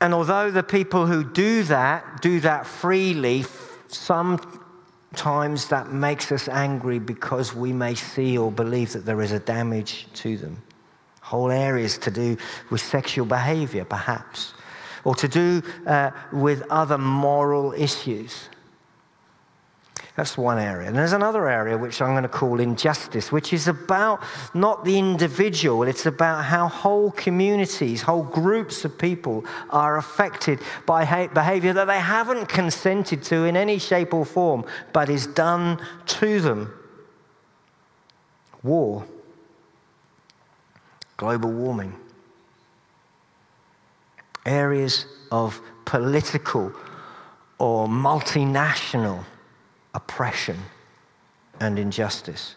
And 0.01 0.13
although 0.13 0.51
the 0.51 0.63
people 0.63 1.05
who 1.05 1.23
do 1.23 1.63
that 1.63 2.21
do 2.21 2.41
that 2.41 2.67
freely, 2.67 3.45
sometimes 3.87 5.69
that 5.69 5.93
makes 5.93 6.33
us 6.33 6.49
angry 6.49 6.99
because 6.99 7.55
we 7.55 7.71
may 7.71 7.95
see 7.95 8.37
or 8.37 8.51
believe 8.51 8.91
that 8.91 9.05
there 9.05 9.21
is 9.21 9.31
a 9.31 9.39
damage 9.39 10.07
to 10.15 10.35
them. 10.35 10.61
Whole 11.33 11.49
areas 11.49 11.97
to 11.97 12.11
do 12.11 12.37
with 12.69 12.79
sexual 12.79 13.25
behavior, 13.25 13.85
perhaps, 13.85 14.53
or 15.03 15.15
to 15.15 15.27
do 15.27 15.63
uh, 15.87 16.11
with 16.31 16.61
other 16.69 16.99
moral 16.99 17.73
issues. 17.73 18.49
That's 20.15 20.37
one 20.37 20.59
area. 20.59 20.87
And 20.87 20.95
there's 20.95 21.13
another 21.13 21.49
area 21.49 21.75
which 21.75 22.03
I'm 22.03 22.11
going 22.11 22.21
to 22.21 22.29
call 22.29 22.59
injustice, 22.59 23.31
which 23.31 23.51
is 23.51 23.67
about 23.67 24.21
not 24.53 24.85
the 24.85 24.99
individual, 24.99 25.81
it's 25.81 26.05
about 26.05 26.43
how 26.43 26.67
whole 26.67 27.09
communities, 27.09 28.03
whole 28.03 28.21
groups 28.21 28.85
of 28.85 28.95
people 28.95 29.43
are 29.71 29.97
affected 29.97 30.59
by 30.85 31.27
behavior 31.33 31.73
that 31.73 31.87
they 31.87 31.99
haven't 31.99 32.47
consented 32.47 33.23
to 33.23 33.45
in 33.45 33.57
any 33.57 33.79
shape 33.79 34.13
or 34.13 34.23
form, 34.23 34.65
but 34.93 35.09
is 35.09 35.25
done 35.25 35.79
to 36.05 36.39
them. 36.41 36.71
War, 38.61 39.03
global 41.17 41.51
warming, 41.51 41.95
areas 44.45 45.05
of 45.31 45.61
political 45.85 46.71
or 47.59 47.87
multinational 47.87 49.23
oppression 49.93 50.57
and 51.59 51.77
injustice. 51.77 52.55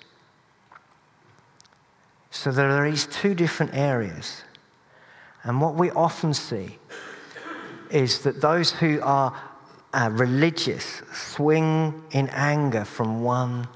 So 2.30 2.50
there 2.50 2.70
are 2.70 2.90
these 2.90 3.06
two 3.06 3.34
different 3.34 3.74
areas. 3.74 4.42
And 5.42 5.60
what 5.60 5.74
we 5.74 5.90
often 5.92 6.34
see 6.34 6.78
is 7.90 8.20
that 8.20 8.40
those 8.40 8.72
who 8.72 9.00
are 9.02 9.34
uh, 9.94 10.10
religious 10.12 11.02
swing 11.12 12.02
in 12.10 12.28
anger 12.30 12.84
from 12.84 13.22
one 13.22 13.68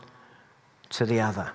to 0.90 1.06
the 1.06 1.20
other. 1.20 1.52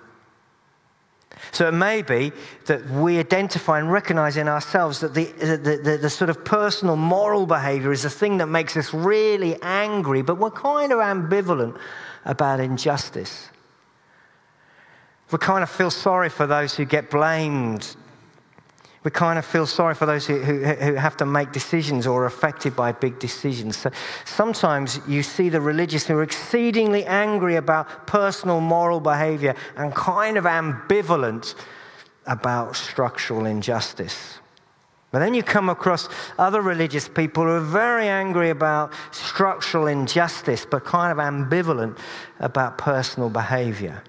So 1.51 1.67
it 1.67 1.73
may 1.73 2.01
be 2.01 2.31
that 2.65 2.89
we 2.89 3.19
identify 3.19 3.79
and 3.79 3.91
recognize 3.91 4.37
in 4.37 4.47
ourselves 4.47 4.99
that 4.99 5.13
the, 5.13 5.25
the, 5.25 5.79
the, 5.83 5.97
the, 6.01 6.09
sort 6.09 6.29
of 6.29 6.43
personal 6.43 6.95
moral 6.95 7.45
behavior 7.45 7.91
is 7.91 8.03
the 8.03 8.09
thing 8.09 8.37
that 8.37 8.47
makes 8.47 8.75
us 8.77 8.93
really 8.93 9.57
angry, 9.61 10.21
but 10.21 10.37
we're 10.37 10.51
kind 10.51 10.91
of 10.91 10.99
ambivalent 10.99 11.77
about 12.25 12.59
injustice. 12.59 13.49
We 15.31 15.37
kind 15.39 15.63
of 15.63 15.69
feel 15.69 15.91
sorry 15.91 16.29
for 16.29 16.47
those 16.47 16.75
who 16.75 16.85
get 16.85 17.09
blamed 17.09 17.95
we 19.05 19.11
kind 19.11 19.37
of 19.37 19.45
feel 19.45 19.67
sorry 19.67 19.93
for 19.93 20.07
those 20.07 20.25
who, 20.25 20.39
who, 20.39 20.63
who, 20.63 20.95
have 20.95 21.15
to 21.15 21.27
make 21.27 21.51
decisions 21.51 22.07
or 22.07 22.23
are 22.23 22.25
affected 22.25 22.75
by 22.75 22.91
big 22.91 23.19
decisions. 23.19 23.77
So 23.77 23.91
sometimes 24.25 24.99
you 25.07 25.21
see 25.21 25.47
the 25.47 25.61
religious 25.61 26.07
who 26.07 26.17
are 26.17 26.23
exceedingly 26.23 27.05
angry 27.05 27.55
about 27.55 28.07
personal 28.07 28.59
moral 28.61 28.99
behavior 28.99 29.53
and 29.75 29.93
kind 29.93 30.37
of 30.37 30.45
ambivalent 30.45 31.53
about 32.25 32.75
structural 32.75 33.45
injustice. 33.45 34.39
But 35.11 35.19
then 35.19 35.35
you 35.35 35.43
come 35.43 35.69
across 35.69 36.09
other 36.39 36.61
religious 36.61 37.07
people 37.07 37.43
who 37.43 37.51
are 37.51 37.59
very 37.59 38.07
angry 38.07 38.49
about 38.49 38.91
structural 39.11 39.85
injustice, 39.85 40.65
but 40.65 40.83
kind 40.83 41.11
of 41.11 41.19
ambivalent 41.19 41.99
about 42.39 42.79
personal 42.79 43.29
behavior. 43.29 44.01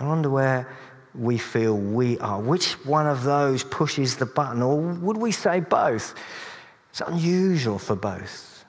I 0.00 0.06
wonder 0.06 0.30
where 0.30 0.66
we 1.14 1.38
feel 1.38 1.76
we 1.76 2.18
are. 2.18 2.40
Which 2.40 2.72
one 2.84 3.06
of 3.06 3.22
those 3.22 3.64
pushes 3.64 4.16
the 4.16 4.26
button? 4.26 4.62
Or 4.62 4.78
would 4.78 5.16
we 5.16 5.32
say 5.32 5.60
both? 5.60 6.14
It's 6.90 7.00
unusual 7.00 7.78
for 7.78 7.96
both. 7.96 8.64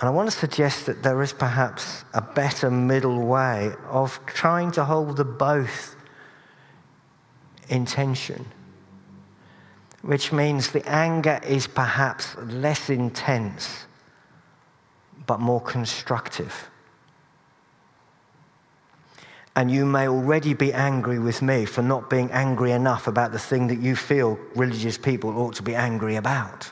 And 0.00 0.08
I 0.08 0.10
want 0.10 0.30
to 0.30 0.36
suggest 0.36 0.86
that 0.86 1.02
there 1.02 1.22
is 1.22 1.32
perhaps 1.32 2.04
a 2.14 2.22
better 2.22 2.70
middle 2.70 3.26
way 3.26 3.72
of 3.88 4.20
trying 4.26 4.70
to 4.72 4.84
hold 4.84 5.16
the 5.16 5.24
both 5.24 5.96
in 7.68 7.84
tension, 7.84 8.46
which 10.02 10.32
means 10.32 10.70
the 10.70 10.88
anger 10.88 11.40
is 11.44 11.66
perhaps 11.66 12.36
less 12.36 12.90
intense 12.90 13.86
but 15.26 15.40
more 15.40 15.60
constructive. 15.60 16.70
And 19.58 19.72
you 19.72 19.84
may 19.84 20.06
already 20.06 20.54
be 20.54 20.72
angry 20.72 21.18
with 21.18 21.42
me 21.42 21.64
for 21.64 21.82
not 21.82 22.08
being 22.08 22.30
angry 22.30 22.70
enough 22.70 23.08
about 23.08 23.32
the 23.32 23.40
thing 23.40 23.66
that 23.66 23.80
you 23.80 23.96
feel 23.96 24.38
religious 24.54 24.96
people 24.96 25.36
ought 25.36 25.56
to 25.56 25.64
be 25.64 25.74
angry 25.74 26.14
about. 26.14 26.70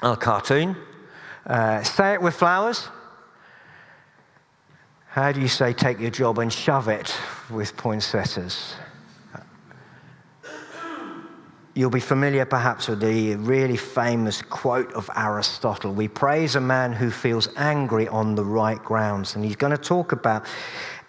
A 0.00 0.16
cartoon. 0.16 0.78
Uh, 1.46 1.82
say 1.82 2.14
it 2.14 2.22
with 2.22 2.34
flowers. 2.34 2.88
How 5.08 5.30
do 5.30 5.42
you 5.42 5.48
say 5.48 5.74
take 5.74 6.00
your 6.00 6.10
job 6.10 6.38
and 6.38 6.50
shove 6.50 6.88
it 6.88 7.14
with 7.50 7.76
poinsettias? 7.76 8.76
You'll 11.76 11.90
be 11.90 12.00
familiar 12.00 12.46
perhaps 12.46 12.88
with 12.88 13.00
the 13.00 13.36
really 13.36 13.76
famous 13.76 14.40
quote 14.40 14.90
of 14.94 15.10
Aristotle 15.14 15.92
We 15.92 16.08
praise 16.08 16.56
a 16.56 16.60
man 16.60 16.94
who 16.94 17.10
feels 17.10 17.50
angry 17.54 18.08
on 18.08 18.34
the 18.34 18.46
right 18.46 18.82
grounds. 18.82 19.36
And 19.36 19.44
he's 19.44 19.56
going 19.56 19.76
to 19.76 19.82
talk 19.82 20.12
about 20.12 20.46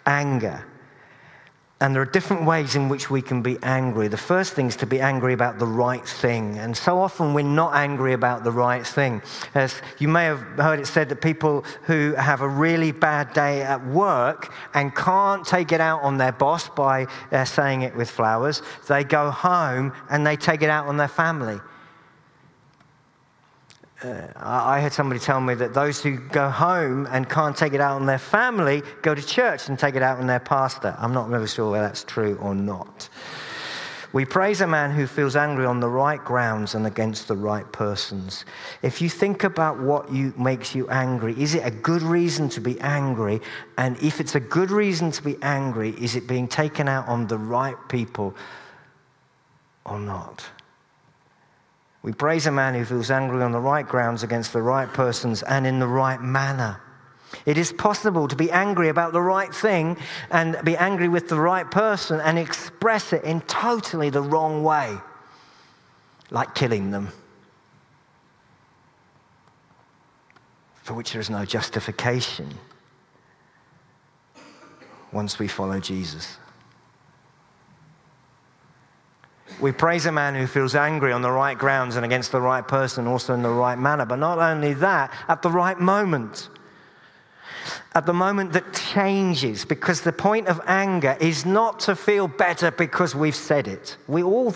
anger 0.04 0.62
and 1.80 1.94
there 1.94 2.02
are 2.02 2.06
different 2.06 2.44
ways 2.44 2.74
in 2.74 2.88
which 2.88 3.08
we 3.08 3.22
can 3.22 3.40
be 3.40 3.56
angry. 3.62 4.08
The 4.08 4.16
first 4.16 4.54
thing 4.54 4.66
is 4.66 4.74
to 4.76 4.86
be 4.86 5.00
angry 5.00 5.32
about 5.32 5.60
the 5.60 5.66
right 5.66 6.04
thing. 6.04 6.58
And 6.58 6.76
so 6.76 6.98
often 7.00 7.34
we're 7.34 7.44
not 7.44 7.76
angry 7.76 8.14
about 8.14 8.42
the 8.42 8.50
right 8.50 8.84
thing. 8.84 9.22
As 9.54 9.80
you 9.98 10.08
may 10.08 10.24
have 10.24 10.40
heard 10.40 10.80
it 10.80 10.86
said 10.86 11.08
that 11.10 11.20
people 11.20 11.64
who 11.84 12.14
have 12.14 12.40
a 12.40 12.48
really 12.48 12.90
bad 12.90 13.32
day 13.32 13.62
at 13.62 13.86
work 13.86 14.52
and 14.74 14.92
can't 14.94 15.46
take 15.46 15.70
it 15.70 15.80
out 15.80 16.02
on 16.02 16.18
their 16.18 16.32
boss 16.32 16.68
by 16.68 17.06
uh, 17.30 17.44
saying 17.44 17.82
it 17.82 17.94
with 17.94 18.10
flowers, 18.10 18.60
they 18.88 19.04
go 19.04 19.30
home 19.30 19.92
and 20.10 20.26
they 20.26 20.36
take 20.36 20.62
it 20.62 20.70
out 20.70 20.86
on 20.86 20.96
their 20.96 21.06
family. 21.06 21.60
Uh, 24.00 24.28
I 24.36 24.78
had 24.78 24.92
somebody 24.92 25.18
tell 25.18 25.40
me 25.40 25.54
that 25.54 25.74
those 25.74 26.00
who 26.00 26.18
go 26.18 26.48
home 26.50 27.08
and 27.10 27.28
can't 27.28 27.56
take 27.56 27.72
it 27.72 27.80
out 27.80 27.96
on 27.96 28.06
their 28.06 28.18
family 28.18 28.82
go 29.02 29.12
to 29.12 29.26
church 29.26 29.68
and 29.68 29.76
take 29.76 29.96
it 29.96 30.02
out 30.02 30.20
on 30.20 30.28
their 30.28 30.38
pastor. 30.38 30.94
I'm 30.98 31.12
not 31.12 31.28
really 31.28 31.48
sure 31.48 31.72
whether 31.72 31.84
that's 31.84 32.04
true 32.04 32.38
or 32.40 32.54
not. 32.54 33.08
We 34.12 34.24
praise 34.24 34.60
a 34.60 34.66
man 34.66 34.92
who 34.92 35.06
feels 35.06 35.36
angry 35.36 35.66
on 35.66 35.80
the 35.80 35.88
right 35.88 36.24
grounds 36.24 36.74
and 36.74 36.86
against 36.86 37.28
the 37.28 37.36
right 37.36 37.70
persons. 37.72 38.44
If 38.82 39.02
you 39.02 39.10
think 39.10 39.44
about 39.44 39.80
what 39.80 40.10
you, 40.12 40.32
makes 40.38 40.74
you 40.74 40.88
angry, 40.88 41.34
is 41.40 41.54
it 41.54 41.66
a 41.66 41.70
good 41.70 42.02
reason 42.02 42.48
to 42.50 42.60
be 42.60 42.80
angry? 42.80 43.40
And 43.76 44.00
if 44.02 44.20
it's 44.20 44.34
a 44.36 44.40
good 44.40 44.70
reason 44.70 45.10
to 45.10 45.22
be 45.22 45.36
angry, 45.42 45.90
is 46.00 46.16
it 46.16 46.26
being 46.26 46.48
taken 46.48 46.88
out 46.88 47.06
on 47.08 47.26
the 47.26 47.36
right 47.36 47.76
people 47.88 48.34
or 49.84 49.98
not? 49.98 50.48
We 52.08 52.14
praise 52.14 52.46
a 52.46 52.50
man 52.50 52.72
who 52.72 52.86
feels 52.86 53.10
angry 53.10 53.42
on 53.42 53.52
the 53.52 53.60
right 53.60 53.86
grounds 53.86 54.22
against 54.22 54.54
the 54.54 54.62
right 54.62 54.90
persons 54.90 55.42
and 55.42 55.66
in 55.66 55.78
the 55.78 55.86
right 55.86 56.18
manner. 56.18 56.80
It 57.44 57.58
is 57.58 57.70
possible 57.70 58.26
to 58.28 58.34
be 58.34 58.50
angry 58.50 58.88
about 58.88 59.12
the 59.12 59.20
right 59.20 59.54
thing 59.54 59.98
and 60.30 60.56
be 60.64 60.74
angry 60.74 61.08
with 61.08 61.28
the 61.28 61.38
right 61.38 61.70
person 61.70 62.18
and 62.20 62.38
express 62.38 63.12
it 63.12 63.24
in 63.24 63.42
totally 63.42 64.08
the 64.08 64.22
wrong 64.22 64.64
way, 64.64 64.96
like 66.30 66.54
killing 66.54 66.92
them, 66.92 67.08
for 70.76 70.94
which 70.94 71.12
there 71.12 71.20
is 71.20 71.28
no 71.28 71.44
justification 71.44 72.54
once 75.12 75.38
we 75.38 75.46
follow 75.46 75.78
Jesus. 75.78 76.38
We 79.60 79.72
praise 79.72 80.06
a 80.06 80.12
man 80.12 80.34
who 80.34 80.46
feels 80.46 80.74
angry 80.74 81.12
on 81.12 81.22
the 81.22 81.30
right 81.30 81.58
grounds 81.58 81.96
and 81.96 82.04
against 82.04 82.32
the 82.32 82.40
right 82.40 82.66
person, 82.66 83.06
also 83.06 83.34
in 83.34 83.42
the 83.42 83.50
right 83.50 83.78
manner. 83.78 84.06
But 84.06 84.16
not 84.16 84.38
only 84.38 84.74
that, 84.74 85.12
at 85.28 85.42
the 85.42 85.50
right 85.50 85.78
moment. 85.78 86.48
At 87.94 88.06
the 88.06 88.12
moment 88.12 88.52
that 88.52 88.72
changes, 88.72 89.64
because 89.64 90.02
the 90.02 90.12
point 90.12 90.46
of 90.46 90.60
anger 90.66 91.16
is 91.20 91.44
not 91.44 91.80
to 91.80 91.96
feel 91.96 92.28
better 92.28 92.70
because 92.70 93.14
we've 93.14 93.34
said 93.34 93.66
it. 93.66 93.96
We 94.06 94.22
all 94.22 94.54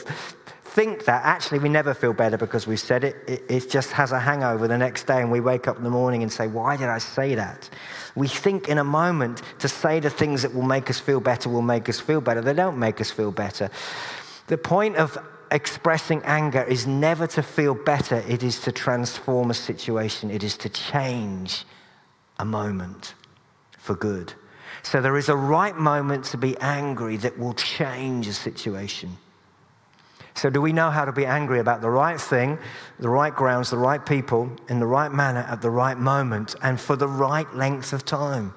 think 0.73 1.05
that. 1.05 1.25
Actually, 1.25 1.59
we 1.59 1.69
never 1.69 1.95
feel 1.95 2.13
better 2.13 2.39
because 2.39 2.67
we've 2.67 2.81
said 2.81 3.05
it. 3.05 3.17
it. 3.27 3.43
It 3.49 3.71
just 3.71 3.93
has 3.93 4.13
a 4.13 4.19
hangover 4.19 4.67
the 4.69 4.79
next 4.79 5.07
day, 5.07 5.21
and 5.21 5.31
we 5.31 5.41
wake 5.41 5.69
up 5.69 5.77
in 5.77 5.85
the 5.85 5.91
morning 5.91 6.23
and 6.23 6.33
say, 6.33 6.47
Why 6.47 6.77
did 6.77 6.89
I 6.89 6.99
say 6.99 7.35
that? 7.35 7.69
We 8.15 8.29
think 8.29 8.69
in 8.69 8.79
a 8.79 8.85
moment 8.85 9.43
to 9.59 9.69
say 9.69 10.01
the 10.01 10.11
things 10.11 10.43
that 10.43 10.55
will 10.55 10.63
make 10.63 10.91
us 10.91 10.99
feel 10.99 11.21
better 11.21 11.49
will 11.49 11.63
make 11.63 11.89
us 11.89 12.01
feel 12.01 12.21
better. 12.21 12.41
They 12.41 12.55
don't 12.55 12.79
make 12.79 13.01
us 13.01 13.11
feel 13.11 13.33
better. 13.33 13.71
The 14.47 14.59
point 14.59 14.97
of 14.97 15.19
expressing 15.51 16.23
anger 16.25 16.63
is 16.63 16.87
never 16.87 17.27
to 17.29 17.43
feel 17.43 17.75
better, 17.75 18.25
it 18.29 18.43
is 18.43 18.61
to 18.61 18.73
transform 18.73 19.51
a 19.51 19.55
situation, 19.55 20.31
it 20.31 20.43
is 20.43 20.57
to 20.59 20.69
change 20.69 21.65
a 22.39 22.45
moment 22.45 23.15
for 23.79 23.95
good. 23.95 24.33
So 24.83 25.01
there 25.01 25.17
is 25.17 25.29
a 25.29 25.37
right 25.37 25.77
moment 25.77 26.25
to 26.27 26.37
be 26.37 26.57
angry 26.59 27.17
that 27.19 27.39
will 27.39 27.55
change 27.55 28.27
a 28.27 28.33
situation. 28.33 29.17
So, 30.35 30.49
do 30.49 30.63
we 30.63 30.73
know 30.73 30.91
how 30.91 31.05
to 31.05 31.13
be 31.13 31.27
angry 31.27 31.61
about 31.61 31.83
the 31.83 31.91
right 31.91 32.19
thing, 32.19 32.59
the 32.99 33.09
right 33.09 33.35
grounds, 33.35 33.69
the 33.69 33.77
right 33.77 34.05
people, 34.05 34.51
in 34.69 34.81
the 34.81 34.87
right 34.87 35.13
manner, 35.13 35.41
at 35.41 35.61
the 35.61 35.71
right 35.71 35.97
moment, 35.97 36.55
and 36.63 36.81
for 36.81 36.97
the 36.97 37.07
right 37.07 37.53
length 37.55 37.93
of 37.93 38.07
time? 38.07 38.55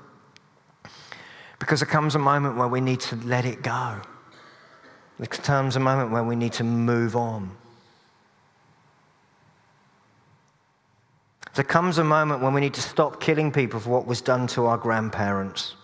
Because 1.60 1.82
there 1.82 1.88
comes 1.88 2.16
a 2.16 2.20
moment 2.20 2.56
where 2.56 2.70
we 2.70 2.80
need 2.80 3.02
to 3.02 3.18
let 3.18 3.44
it 3.44 3.62
go. 3.62 4.02
There 5.18 5.28
comes 5.28 5.76
a 5.76 5.80
moment 5.80 6.12
when 6.12 6.28
we 6.28 6.36
need 6.36 6.54
to 6.54 6.64
move 6.64 7.16
on. 7.16 7.52
There 11.54 11.64
comes 11.64 11.98
a 11.98 12.04
moment 12.04 12.42
when 12.42 12.54
we 12.54 12.60
need 12.60 12.74
to 12.74 12.82
stop 12.82 13.22
killing 13.22 13.50
people 13.50 13.80
for 13.80 13.90
what 13.90 14.06
was 14.06 14.20
done 14.20 14.46
to 14.48 14.66
our 14.66 14.78
grandparents. 14.78 15.76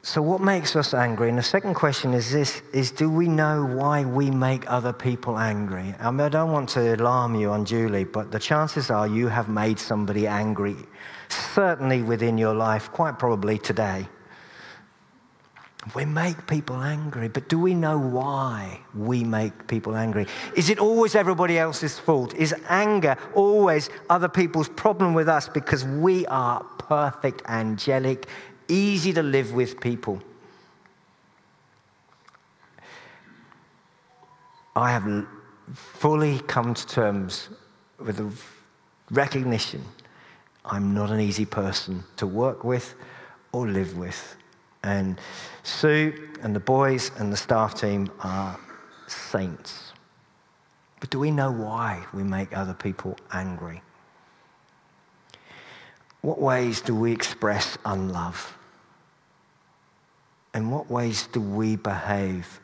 So, 0.00 0.22
what 0.22 0.40
makes 0.40 0.74
us 0.74 0.94
angry? 0.94 1.28
And 1.28 1.36
the 1.36 1.42
second 1.42 1.74
question 1.74 2.14
is 2.14 2.32
this 2.32 2.62
is 2.72 2.90
do 2.90 3.10
we 3.10 3.28
know 3.28 3.66
why 3.66 4.06
we 4.06 4.30
make 4.30 4.64
other 4.66 4.94
people 4.94 5.38
angry? 5.38 5.94
I, 6.00 6.10
mean, 6.10 6.22
I 6.22 6.30
don't 6.30 6.50
want 6.50 6.70
to 6.70 6.94
alarm 6.94 7.34
you 7.34 7.52
unduly, 7.52 8.04
but 8.04 8.30
the 8.30 8.38
chances 8.38 8.90
are 8.90 9.06
you 9.06 9.28
have 9.28 9.50
made 9.50 9.78
somebody 9.78 10.26
angry 10.26 10.76
certainly 11.28 12.02
within 12.02 12.38
your 12.38 12.54
life, 12.54 12.90
quite 12.92 13.18
probably 13.18 13.58
today. 13.58 14.08
We 15.94 16.04
make 16.04 16.46
people 16.46 16.82
angry, 16.82 17.28
but 17.28 17.48
do 17.48 17.58
we 17.58 17.72
know 17.72 17.98
why 17.98 18.80
we 18.94 19.24
make 19.24 19.68
people 19.68 19.96
angry? 19.96 20.26
Is 20.54 20.70
it 20.70 20.78
always 20.78 21.14
everybody 21.14 21.58
else's 21.58 21.98
fault? 21.98 22.34
Is 22.34 22.54
anger 22.68 23.16
always 23.34 23.88
other 24.10 24.28
people's 24.28 24.68
problem 24.68 25.14
with 25.14 25.28
us 25.28 25.48
because 25.48 25.84
we 25.84 26.26
are 26.26 26.62
perfect, 26.78 27.42
angelic, 27.46 28.26
easy 28.68 29.12
to 29.12 29.22
live 29.22 29.52
with 29.52 29.80
people. 29.80 30.20
I 34.76 34.90
have 34.90 35.26
fully 35.74 36.40
come 36.40 36.74
to 36.74 36.86
terms 36.86 37.48
with 37.98 38.16
the 38.16 38.30
recognition 39.10 39.84
I'm 40.68 40.94
not 40.94 41.10
an 41.10 41.20
easy 41.20 41.46
person 41.46 42.04
to 42.16 42.26
work 42.26 42.64
with 42.64 42.94
or 43.52 43.66
live 43.66 43.96
with. 43.96 44.36
And 44.82 45.18
Sue 45.62 46.28
and 46.42 46.54
the 46.54 46.60
boys 46.60 47.10
and 47.18 47.32
the 47.32 47.36
staff 47.36 47.74
team 47.74 48.10
are 48.20 48.58
saints. 49.06 49.92
But 51.00 51.10
do 51.10 51.18
we 51.18 51.30
know 51.30 51.50
why 51.50 52.04
we 52.12 52.22
make 52.22 52.56
other 52.56 52.74
people 52.74 53.16
angry? 53.32 53.82
What 56.20 56.40
ways 56.40 56.80
do 56.80 56.94
we 56.94 57.12
express 57.12 57.78
unlove? 57.84 58.56
In 60.54 60.70
what 60.70 60.90
ways 60.90 61.28
do 61.28 61.40
we 61.40 61.76
behave 61.76 62.60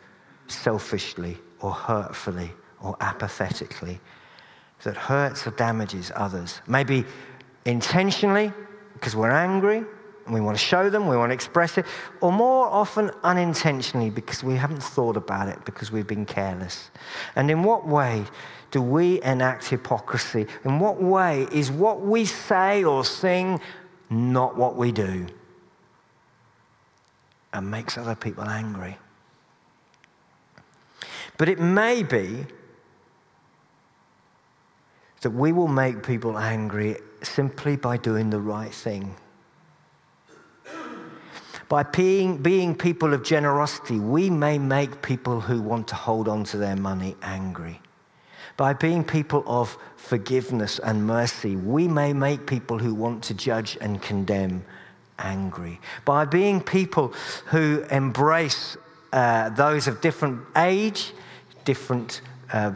selfishly 0.48 1.38
or 1.60 1.70
hurtfully 1.70 2.52
or 2.82 2.96
apathetically 3.00 4.00
that 4.82 4.96
hurts 4.96 5.46
or 5.46 5.52
damages 5.52 6.10
others? 6.14 6.60
Maybe 6.66 7.04
intentionally, 7.64 8.52
because 8.94 9.16
we're 9.16 9.30
angry 9.30 9.78
and 10.24 10.34
we 10.34 10.40
want 10.40 10.56
to 10.56 10.64
show 10.64 10.88
them, 10.88 11.06
we 11.06 11.16
want 11.16 11.30
to 11.30 11.34
express 11.34 11.76
it, 11.76 11.84
or 12.20 12.32
more 12.32 12.66
often 12.66 13.10
unintentionally 13.22 14.10
because 14.10 14.42
we 14.42 14.54
haven't 14.54 14.82
thought 14.82 15.16
about 15.16 15.48
it, 15.48 15.62
because 15.64 15.92
we've 15.92 16.06
been 16.06 16.24
careless. 16.24 16.90
And 17.36 17.50
in 17.50 17.62
what 17.62 17.86
way 17.86 18.24
do 18.70 18.80
we 18.80 19.22
enact 19.22 19.68
hypocrisy? 19.68 20.46
In 20.64 20.78
what 20.78 21.02
way 21.02 21.46
is 21.52 21.70
what 21.70 22.00
we 22.00 22.24
say 22.24 22.84
or 22.84 23.04
sing 23.04 23.60
not 24.10 24.56
what 24.56 24.76
we 24.76 24.92
do? 24.92 25.26
and 27.54 27.70
makes 27.70 27.96
other 27.96 28.16
people 28.16 28.44
angry. 28.44 28.98
But 31.38 31.48
it 31.48 31.58
may 31.58 32.02
be 32.02 32.46
that 35.24 35.30
we 35.30 35.52
will 35.52 35.68
make 35.68 36.02
people 36.02 36.38
angry 36.38 36.98
simply 37.22 37.76
by 37.76 37.96
doing 37.96 38.28
the 38.28 38.38
right 38.38 38.72
thing. 38.72 39.16
By 41.70 41.82
being, 41.82 42.36
being 42.36 42.76
people 42.76 43.14
of 43.14 43.24
generosity, 43.24 43.98
we 43.98 44.28
may 44.28 44.58
make 44.58 45.00
people 45.00 45.40
who 45.40 45.62
want 45.62 45.88
to 45.88 45.94
hold 45.94 46.28
on 46.28 46.44
to 46.44 46.58
their 46.58 46.76
money 46.76 47.16
angry. 47.22 47.80
By 48.58 48.74
being 48.74 49.02
people 49.02 49.42
of 49.46 49.78
forgiveness 49.96 50.78
and 50.78 51.06
mercy, 51.06 51.56
we 51.56 51.88
may 51.88 52.12
make 52.12 52.46
people 52.46 52.78
who 52.78 52.94
want 52.94 53.24
to 53.24 53.34
judge 53.34 53.78
and 53.80 54.02
condemn 54.02 54.62
angry. 55.18 55.80
By 56.04 56.26
being 56.26 56.60
people 56.60 57.14
who 57.46 57.82
embrace 57.90 58.76
uh, 59.14 59.48
those 59.48 59.88
of 59.88 60.02
different 60.02 60.42
age, 60.54 61.12
different 61.64 62.20
uh, 62.52 62.72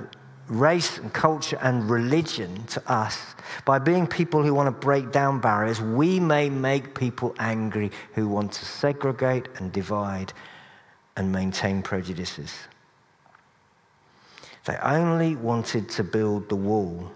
race 0.49 0.99
and 0.99 1.13
culture 1.13 1.59
and 1.63 1.89
religion 1.91 2.65
to 2.67 2.93
us, 2.93 3.35
by 3.65 3.79
being 3.79 4.07
people 4.07 4.43
who 4.43 4.55
want 4.55 4.67
to 4.67 4.87
break 4.87 5.13
down 5.13 5.41
barriers, 5.41 5.81
we 5.81 6.21
may 6.21 6.49
make 6.49 6.95
people 6.95 7.35
angry 7.39 7.91
who 8.15 8.29
want 8.29 8.53
to 8.53 8.65
segregate 8.65 9.49
and 9.57 9.73
divide 9.73 10.33
and 11.17 11.33
maintain 11.33 11.83
prejudices. 11.83 12.55
They 14.65 14.77
only 14.83 15.35
wanted 15.37 15.89
to 15.91 16.05
build 16.05 16.49
the 16.49 16.57
wall, 16.57 17.11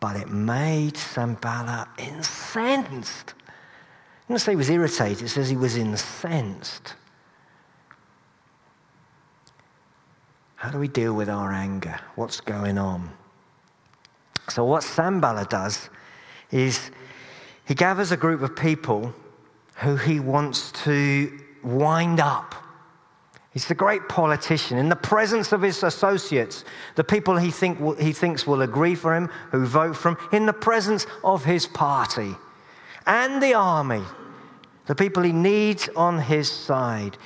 but 0.00 0.16
it 0.16 0.28
made 0.28 0.96
Sanballat 0.96 1.88
incensed. 1.98 3.34
It 4.28 4.32
doesn't 4.32 4.44
say 4.44 4.52
he 4.52 4.56
was 4.56 4.70
irritated, 4.70 5.24
it 5.24 5.28
says 5.28 5.48
he 5.48 5.56
was 5.56 5.76
incensed. 5.76 6.94
How 10.58 10.70
do 10.70 10.78
we 10.78 10.88
deal 10.88 11.14
with 11.14 11.28
our 11.28 11.52
anger? 11.52 12.00
What's 12.16 12.40
going 12.40 12.78
on? 12.78 13.10
So, 14.48 14.64
what 14.64 14.82
Sanballat 14.82 15.50
does 15.50 15.88
is 16.50 16.90
he 17.64 17.74
gathers 17.74 18.10
a 18.10 18.16
group 18.16 18.42
of 18.42 18.56
people 18.56 19.14
who 19.76 19.94
he 19.94 20.18
wants 20.18 20.72
to 20.84 21.38
wind 21.62 22.18
up. 22.18 22.56
He's 23.52 23.66
the 23.66 23.74
great 23.76 24.08
politician. 24.08 24.78
In 24.78 24.88
the 24.88 24.96
presence 24.96 25.52
of 25.52 25.62
his 25.62 25.84
associates, 25.84 26.64
the 26.96 27.04
people 27.04 27.36
he, 27.36 27.52
think, 27.52 27.78
he 28.00 28.12
thinks 28.12 28.44
will 28.44 28.62
agree 28.62 28.96
for 28.96 29.14
him, 29.14 29.28
who 29.52 29.64
vote 29.64 29.96
for 29.96 30.10
him, 30.10 30.16
in 30.32 30.46
the 30.46 30.52
presence 30.52 31.06
of 31.22 31.44
his 31.44 31.68
party 31.68 32.34
and 33.06 33.40
the 33.40 33.54
army, 33.54 34.02
the 34.86 34.94
people 34.96 35.22
he 35.22 35.32
needs 35.32 35.88
on 35.94 36.18
his 36.18 36.50
side, 36.50 37.16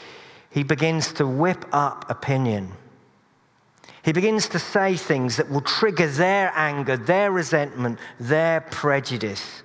he 0.51 0.63
begins 0.63 1.15
to 1.15 1.27
whip 1.27 1.65
up 1.73 2.11
opinion. 2.11 2.73
He 4.05 4.13
begins 4.13 4.49
to 4.49 4.59
say 4.59 4.97
things 4.97 5.37
that 5.37 5.49
will 5.51 5.61
trigger 5.61 6.09
their 6.09 6.53
anger, 6.57 6.97
their 6.97 7.31
resentment, 7.31 7.99
their 8.19 8.61
prejudice. 8.63 9.63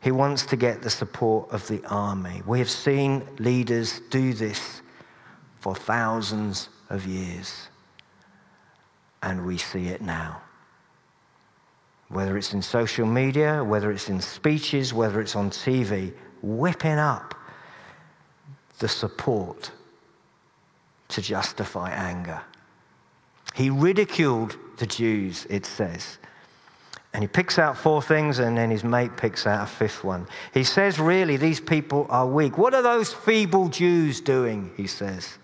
He 0.00 0.10
wants 0.10 0.46
to 0.46 0.56
get 0.56 0.80
the 0.80 0.90
support 0.90 1.50
of 1.50 1.66
the 1.68 1.84
army. 1.86 2.42
We 2.46 2.60
have 2.60 2.70
seen 2.70 3.26
leaders 3.38 4.00
do 4.10 4.32
this 4.32 4.80
for 5.60 5.74
thousands 5.74 6.70
of 6.88 7.04
years, 7.04 7.68
and 9.22 9.44
we 9.44 9.58
see 9.58 9.88
it 9.88 10.00
now 10.00 10.40
whether 12.08 12.38
it's 12.38 12.54
in 12.54 12.62
social 12.62 13.06
media, 13.06 13.62
whether 13.62 13.90
it's 13.90 14.08
in 14.08 14.20
speeches, 14.20 14.94
whether 14.94 15.20
it's 15.20 15.36
on 15.36 15.50
TV, 15.50 16.12
whipping 16.42 16.98
up 16.98 17.34
the 18.78 18.88
support 18.88 19.70
to 21.08 21.20
justify 21.20 21.90
anger. 21.90 22.40
He 23.58 23.70
ridiculed 23.70 24.56
the 24.76 24.86
Jews, 24.86 25.44
it 25.50 25.66
says. 25.66 26.18
And 27.12 27.24
he 27.24 27.26
picks 27.26 27.58
out 27.58 27.76
four 27.76 28.00
things, 28.00 28.38
and 28.38 28.56
then 28.56 28.70
his 28.70 28.84
mate 28.84 29.16
picks 29.16 29.48
out 29.48 29.64
a 29.64 29.66
fifth 29.66 30.04
one. 30.04 30.28
He 30.54 30.62
says, 30.62 31.00
Really, 31.00 31.36
these 31.36 31.58
people 31.58 32.06
are 32.08 32.24
weak. 32.24 32.56
What 32.56 32.72
are 32.72 32.82
those 32.82 33.12
feeble 33.12 33.68
Jews 33.68 34.20
doing? 34.20 34.70
He 34.76 34.86
says. 34.86 35.38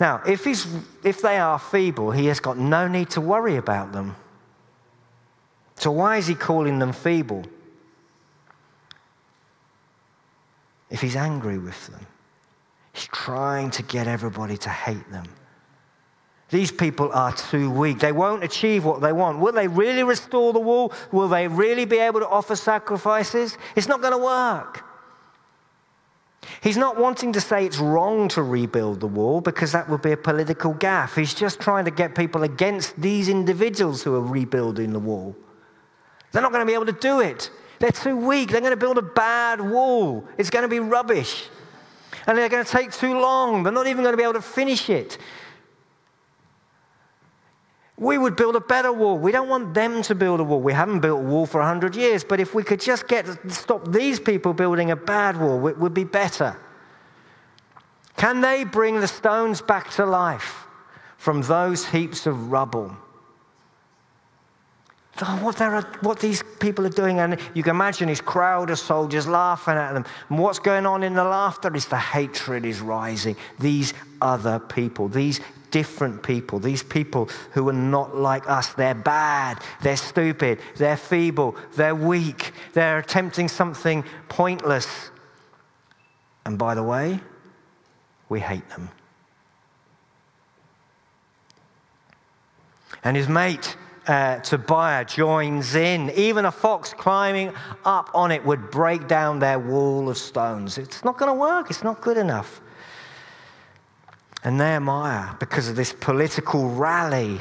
Now, 0.00 0.22
if, 0.26 0.42
he's, 0.42 0.66
if 1.04 1.22
they 1.22 1.38
are 1.38 1.60
feeble, 1.60 2.10
he 2.10 2.26
has 2.26 2.40
got 2.40 2.58
no 2.58 2.88
need 2.88 3.10
to 3.10 3.20
worry 3.20 3.54
about 3.54 3.92
them. 3.92 4.16
So, 5.76 5.92
why 5.92 6.16
is 6.16 6.26
he 6.26 6.34
calling 6.34 6.80
them 6.80 6.92
feeble? 6.92 7.44
If 10.90 11.00
he's 11.00 11.14
angry 11.14 11.58
with 11.58 11.86
them, 11.86 12.08
trying 13.06 13.70
to 13.72 13.82
get 13.82 14.06
everybody 14.06 14.56
to 14.58 14.70
hate 14.70 15.10
them. 15.10 15.26
These 16.50 16.72
people 16.72 17.10
are 17.12 17.32
too 17.32 17.70
weak. 17.70 17.98
They 17.98 18.12
won't 18.12 18.42
achieve 18.42 18.84
what 18.84 19.02
they 19.02 19.12
want. 19.12 19.38
Will 19.38 19.52
they 19.52 19.68
really 19.68 20.02
restore 20.02 20.52
the 20.52 20.60
wall? 20.60 20.92
Will 21.12 21.28
they 21.28 21.46
really 21.46 21.84
be 21.84 21.98
able 21.98 22.20
to 22.20 22.28
offer 22.28 22.56
sacrifices? 22.56 23.58
It's 23.76 23.86
not 23.86 24.00
going 24.00 24.12
to 24.12 24.18
work. 24.18 24.84
He's 26.62 26.78
not 26.78 26.96
wanting 26.96 27.32
to 27.34 27.40
say 27.40 27.66
it's 27.66 27.78
wrong 27.78 28.28
to 28.28 28.42
rebuild 28.42 29.00
the 29.00 29.06
wall 29.06 29.42
because 29.42 29.72
that 29.72 29.88
would 29.90 30.00
be 30.00 30.12
a 30.12 30.16
political 30.16 30.72
gaffe. 30.72 31.16
He's 31.16 31.34
just 31.34 31.60
trying 31.60 31.84
to 31.84 31.90
get 31.90 32.14
people 32.14 32.44
against 32.44 32.98
these 33.00 33.28
individuals 33.28 34.02
who 34.02 34.14
are 34.14 34.22
rebuilding 34.22 34.92
the 34.92 34.98
wall. 34.98 35.36
They're 36.32 36.42
not 36.42 36.52
going 36.52 36.62
to 36.62 36.66
be 36.66 36.74
able 36.74 36.86
to 36.86 36.92
do 36.92 37.20
it. 37.20 37.50
They're 37.78 37.90
too 37.90 38.16
weak. 38.16 38.50
They're 38.50 38.60
going 38.60 38.72
to 38.72 38.76
build 38.76 38.98
a 38.98 39.02
bad 39.02 39.60
wall. 39.60 40.26
It's 40.38 40.50
going 40.50 40.62
to 40.62 40.68
be 40.68 40.80
rubbish. 40.80 41.48
And 42.28 42.36
they're 42.36 42.50
going 42.50 42.64
to 42.64 42.70
take 42.70 42.92
too 42.92 43.18
long. 43.18 43.62
They're 43.62 43.72
not 43.72 43.86
even 43.86 44.02
going 44.02 44.12
to 44.12 44.16
be 44.18 44.22
able 44.22 44.34
to 44.34 44.42
finish 44.42 44.90
it. 44.90 45.16
We 47.96 48.18
would 48.18 48.36
build 48.36 48.54
a 48.54 48.60
better 48.60 48.92
wall. 48.92 49.16
We 49.16 49.32
don't 49.32 49.48
want 49.48 49.72
them 49.72 50.02
to 50.02 50.14
build 50.14 50.38
a 50.38 50.44
wall. 50.44 50.60
We 50.60 50.74
haven't 50.74 51.00
built 51.00 51.20
a 51.20 51.24
wall 51.24 51.46
for 51.46 51.58
100 51.58 51.96
years, 51.96 52.22
but 52.22 52.38
if 52.38 52.54
we 52.54 52.62
could 52.62 52.80
just 52.80 53.08
get 53.08 53.26
stop 53.50 53.90
these 53.90 54.20
people 54.20 54.52
building 54.52 54.90
a 54.90 54.96
bad 54.96 55.40
wall, 55.40 55.66
it 55.68 55.78
would 55.78 55.94
be 55.94 56.04
better. 56.04 56.56
Can 58.18 58.42
they 58.42 58.62
bring 58.62 59.00
the 59.00 59.08
stones 59.08 59.62
back 59.62 59.90
to 59.92 60.04
life 60.04 60.66
from 61.16 61.40
those 61.42 61.86
heaps 61.86 62.26
of 62.26 62.52
rubble? 62.52 62.94
What, 65.20 65.60
are, 65.60 65.82
what 66.00 66.20
these 66.20 66.42
people 66.60 66.86
are 66.86 66.90
doing. 66.90 67.20
And 67.20 67.38
you 67.54 67.62
can 67.62 67.70
imagine 67.70 68.08
his 68.08 68.20
crowd 68.20 68.70
of 68.70 68.78
soldiers 68.78 69.26
laughing 69.26 69.74
at 69.74 69.92
them. 69.92 70.04
And 70.28 70.38
what's 70.38 70.58
going 70.58 70.86
on 70.86 71.02
in 71.02 71.14
the 71.14 71.24
laughter 71.24 71.74
is 71.74 71.86
the 71.86 71.98
hatred 71.98 72.64
is 72.64 72.80
rising. 72.80 73.36
These 73.58 73.94
other 74.20 74.58
people, 74.58 75.08
these 75.08 75.40
different 75.70 76.22
people, 76.22 76.58
these 76.58 76.82
people 76.82 77.28
who 77.52 77.68
are 77.68 77.74
not 77.74 78.16
like 78.16 78.48
us. 78.48 78.72
They're 78.72 78.94
bad, 78.94 79.62
they're 79.82 79.96
stupid, 79.96 80.60
they're 80.76 80.96
feeble, 80.96 81.56
they're 81.74 81.94
weak, 81.94 82.52
they're 82.72 82.98
attempting 82.98 83.48
something 83.48 84.04
pointless. 84.28 85.10
And 86.44 86.58
by 86.58 86.74
the 86.74 86.82
way, 86.82 87.20
we 88.28 88.40
hate 88.40 88.68
them. 88.70 88.90
And 93.04 93.16
his 93.16 93.28
mate, 93.28 93.76
uh, 94.08 94.40
Tobiah 94.40 95.04
joins 95.04 95.74
in. 95.74 96.10
Even 96.10 96.46
a 96.46 96.52
fox 96.52 96.94
climbing 96.94 97.52
up 97.84 98.10
on 98.14 98.30
it 98.32 98.44
would 98.44 98.70
break 98.70 99.06
down 99.06 99.38
their 99.38 99.58
wall 99.58 100.08
of 100.08 100.18
stones. 100.18 100.78
It's 100.78 101.04
not 101.04 101.18
going 101.18 101.30
to 101.30 101.38
work, 101.38 101.70
it's 101.70 101.84
not 101.84 102.00
good 102.00 102.16
enough. 102.16 102.60
And 104.44 104.56
Nehemiah, 104.56 105.34
because 105.38 105.68
of 105.68 105.76
this 105.76 105.92
political 105.92 106.68
rally, 106.70 107.40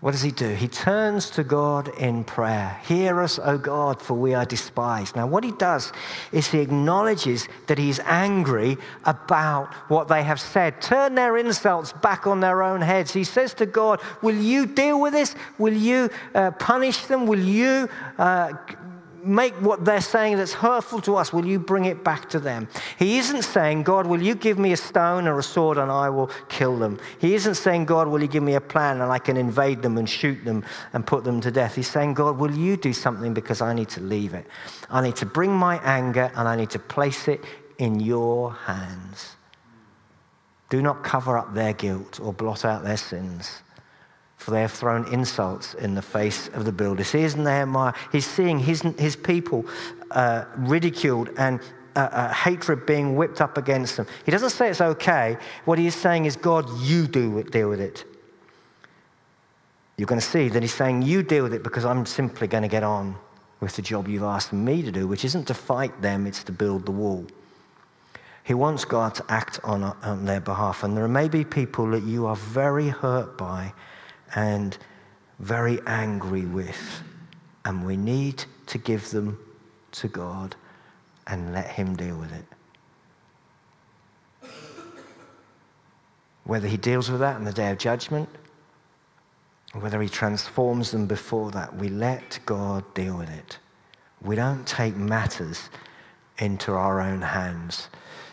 what 0.00 0.12
does 0.12 0.22
he 0.22 0.30
do? 0.30 0.50
He 0.54 0.68
turns 0.68 1.28
to 1.30 1.42
God 1.42 1.88
in 1.98 2.22
prayer. 2.22 2.80
Hear 2.84 3.20
us, 3.20 3.40
O 3.42 3.58
God, 3.58 4.00
for 4.00 4.14
we 4.14 4.32
are 4.32 4.44
despised. 4.44 5.16
Now, 5.16 5.26
what 5.26 5.42
he 5.42 5.50
does 5.50 5.92
is 6.30 6.46
he 6.46 6.60
acknowledges 6.60 7.48
that 7.66 7.78
he's 7.78 7.98
angry 8.00 8.76
about 9.04 9.74
what 9.90 10.06
they 10.06 10.22
have 10.22 10.40
said. 10.40 10.80
Turn 10.80 11.16
their 11.16 11.36
insults 11.36 11.92
back 11.94 12.28
on 12.28 12.38
their 12.38 12.62
own 12.62 12.80
heads. 12.80 13.12
He 13.12 13.24
says 13.24 13.54
to 13.54 13.66
God, 13.66 14.00
Will 14.22 14.36
you 14.36 14.66
deal 14.66 15.00
with 15.00 15.14
this? 15.14 15.34
Will 15.58 15.74
you 15.74 16.10
uh, 16.32 16.52
punish 16.52 17.06
them? 17.06 17.26
Will 17.26 17.40
you 17.40 17.88
uh, 18.18 18.52
make 19.24 19.54
what 19.60 19.84
they're 19.84 20.00
saying 20.00 20.36
that's 20.36 20.52
hurtful 20.52 21.00
to 21.02 21.16
us, 21.16 21.32
will 21.32 21.46
you 21.46 21.58
bring 21.58 21.84
it 21.84 22.04
back 22.04 22.28
to 22.30 22.40
them? 22.40 22.68
He 22.98 23.18
isn't 23.18 23.42
saying, 23.42 23.82
God, 23.82 24.06
will 24.06 24.22
you 24.22 24.34
give 24.34 24.58
me 24.58 24.72
a 24.72 24.76
stone 24.76 25.26
or 25.26 25.38
a 25.38 25.42
sword 25.42 25.78
and 25.78 25.90
I 25.90 26.08
will 26.10 26.30
kill 26.48 26.76
them? 26.78 26.98
He 27.20 27.34
isn't 27.34 27.54
saying, 27.54 27.86
God, 27.86 28.08
will 28.08 28.20
you 28.20 28.28
give 28.28 28.42
me 28.42 28.54
a 28.54 28.60
plan 28.60 29.00
and 29.00 29.10
I 29.10 29.18
can 29.18 29.36
invade 29.36 29.82
them 29.82 29.98
and 29.98 30.08
shoot 30.08 30.44
them 30.44 30.64
and 30.92 31.06
put 31.06 31.24
them 31.24 31.40
to 31.40 31.50
death? 31.50 31.74
He's 31.74 31.90
saying, 31.90 32.14
God, 32.14 32.38
will 32.38 32.52
you 32.52 32.76
do 32.76 32.92
something 32.92 33.34
because 33.34 33.60
I 33.60 33.72
need 33.74 33.88
to 33.90 34.00
leave 34.00 34.34
it? 34.34 34.46
I 34.90 35.00
need 35.00 35.16
to 35.16 35.26
bring 35.26 35.52
my 35.52 35.78
anger 35.84 36.30
and 36.34 36.48
I 36.48 36.56
need 36.56 36.70
to 36.70 36.78
place 36.78 37.28
it 37.28 37.44
in 37.78 38.00
your 38.00 38.52
hands. 38.52 39.36
Do 40.70 40.82
not 40.82 41.02
cover 41.02 41.38
up 41.38 41.54
their 41.54 41.72
guilt 41.72 42.20
or 42.20 42.32
blot 42.32 42.64
out 42.64 42.84
their 42.84 42.96
sins 42.96 43.62
for 44.48 44.52
they 44.52 44.62
have 44.62 44.72
thrown 44.72 45.04
insults 45.12 45.74
in 45.74 45.94
the 45.94 46.00
face 46.00 46.48
of 46.54 46.64
the 46.64 46.72
builders. 46.72 47.10
Here's 47.10 47.36
Nehemiah. 47.36 47.92
He's 48.10 48.24
seeing 48.24 48.58
his, 48.58 48.80
his 48.98 49.14
people 49.14 49.66
uh, 50.10 50.46
ridiculed 50.56 51.28
and 51.36 51.60
uh, 51.94 52.08
uh, 52.10 52.32
hatred 52.32 52.86
being 52.86 53.14
whipped 53.14 53.42
up 53.42 53.58
against 53.58 53.98
them. 53.98 54.06
He 54.24 54.30
doesn't 54.30 54.48
say 54.48 54.70
it's 54.70 54.80
okay. 54.80 55.36
What 55.66 55.78
he 55.78 55.86
is 55.86 55.94
saying 55.94 56.24
is, 56.24 56.34
God, 56.34 56.66
you 56.80 57.06
do 57.06 57.42
deal 57.42 57.68
with 57.68 57.82
it. 57.82 58.06
You're 59.98 60.06
going 60.06 60.18
to 60.18 60.26
see 60.26 60.48
that 60.48 60.62
he's 60.62 60.72
saying, 60.72 61.02
You 61.02 61.22
deal 61.22 61.42
with 61.42 61.52
it 61.52 61.62
because 61.62 61.84
I'm 61.84 62.06
simply 62.06 62.48
going 62.48 62.62
to 62.62 62.70
get 62.70 62.82
on 62.82 63.16
with 63.60 63.76
the 63.76 63.82
job 63.82 64.08
you've 64.08 64.22
asked 64.22 64.54
me 64.54 64.80
to 64.80 64.90
do, 64.90 65.06
which 65.06 65.26
isn't 65.26 65.44
to 65.48 65.54
fight 65.54 66.00
them, 66.00 66.26
it's 66.26 66.42
to 66.44 66.52
build 66.52 66.86
the 66.86 66.92
wall. 66.92 67.26
He 68.44 68.54
wants 68.54 68.86
God 68.86 69.14
to 69.16 69.24
act 69.28 69.60
on, 69.62 69.82
on 69.82 70.24
their 70.24 70.40
behalf. 70.40 70.84
And 70.84 70.96
there 70.96 71.06
may 71.06 71.28
be 71.28 71.44
people 71.44 71.90
that 71.90 72.04
you 72.04 72.24
are 72.24 72.36
very 72.36 72.88
hurt 72.88 73.36
by 73.36 73.74
and 74.34 74.76
very 75.38 75.80
angry 75.86 76.44
with. 76.44 77.02
And 77.64 77.84
we 77.84 77.96
need 77.96 78.44
to 78.66 78.78
give 78.78 79.10
them 79.10 79.38
to 79.92 80.08
God 80.08 80.56
and 81.26 81.52
let 81.52 81.68
Him 81.68 81.96
deal 81.96 82.16
with 82.16 82.32
it. 82.32 82.44
Whether 86.44 86.68
He 86.68 86.76
deals 86.76 87.10
with 87.10 87.20
that 87.20 87.36
in 87.36 87.44
the 87.44 87.52
day 87.52 87.70
of 87.70 87.78
judgment, 87.78 88.28
or 89.74 89.80
whether 89.80 90.00
He 90.00 90.08
transforms 90.08 90.90
them 90.90 91.06
before 91.06 91.50
that, 91.50 91.76
we 91.76 91.88
let 91.88 92.38
God 92.46 92.84
deal 92.94 93.18
with 93.18 93.28
it. 93.28 93.58
We 94.22 94.34
don't 94.34 94.66
take 94.66 94.96
matters 94.96 95.68
into 96.38 96.72
our 96.72 97.00
own 97.00 97.20
hands. 97.20 97.88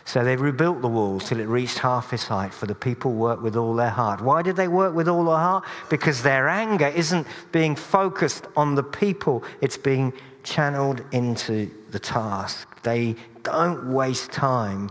So 0.06 0.22
they 0.22 0.36
rebuilt 0.36 0.82
the 0.82 0.88
walls 0.88 1.28
till 1.28 1.40
it 1.40 1.48
reached 1.48 1.80
half 1.80 2.12
its 2.12 2.28
height, 2.28 2.54
for 2.54 2.66
the 2.66 2.76
people 2.76 3.12
worked 3.12 3.42
with 3.42 3.56
all 3.56 3.74
their 3.74 3.90
heart. 3.90 4.20
Why 4.20 4.40
did 4.40 4.54
they 4.54 4.68
work 4.68 4.94
with 4.94 5.08
all 5.08 5.24
their 5.24 5.36
heart? 5.36 5.64
Because 5.90 6.22
their 6.22 6.48
anger 6.48 6.86
isn't 6.86 7.26
being 7.50 7.74
focused 7.74 8.46
on 8.56 8.76
the 8.76 8.84
people, 8.84 9.42
it's 9.60 9.76
being 9.76 10.12
channeled 10.44 11.02
into 11.10 11.68
the 11.90 11.98
task. 11.98 12.68
They 12.84 13.16
don't 13.42 13.92
waste 13.92 14.30
time 14.30 14.90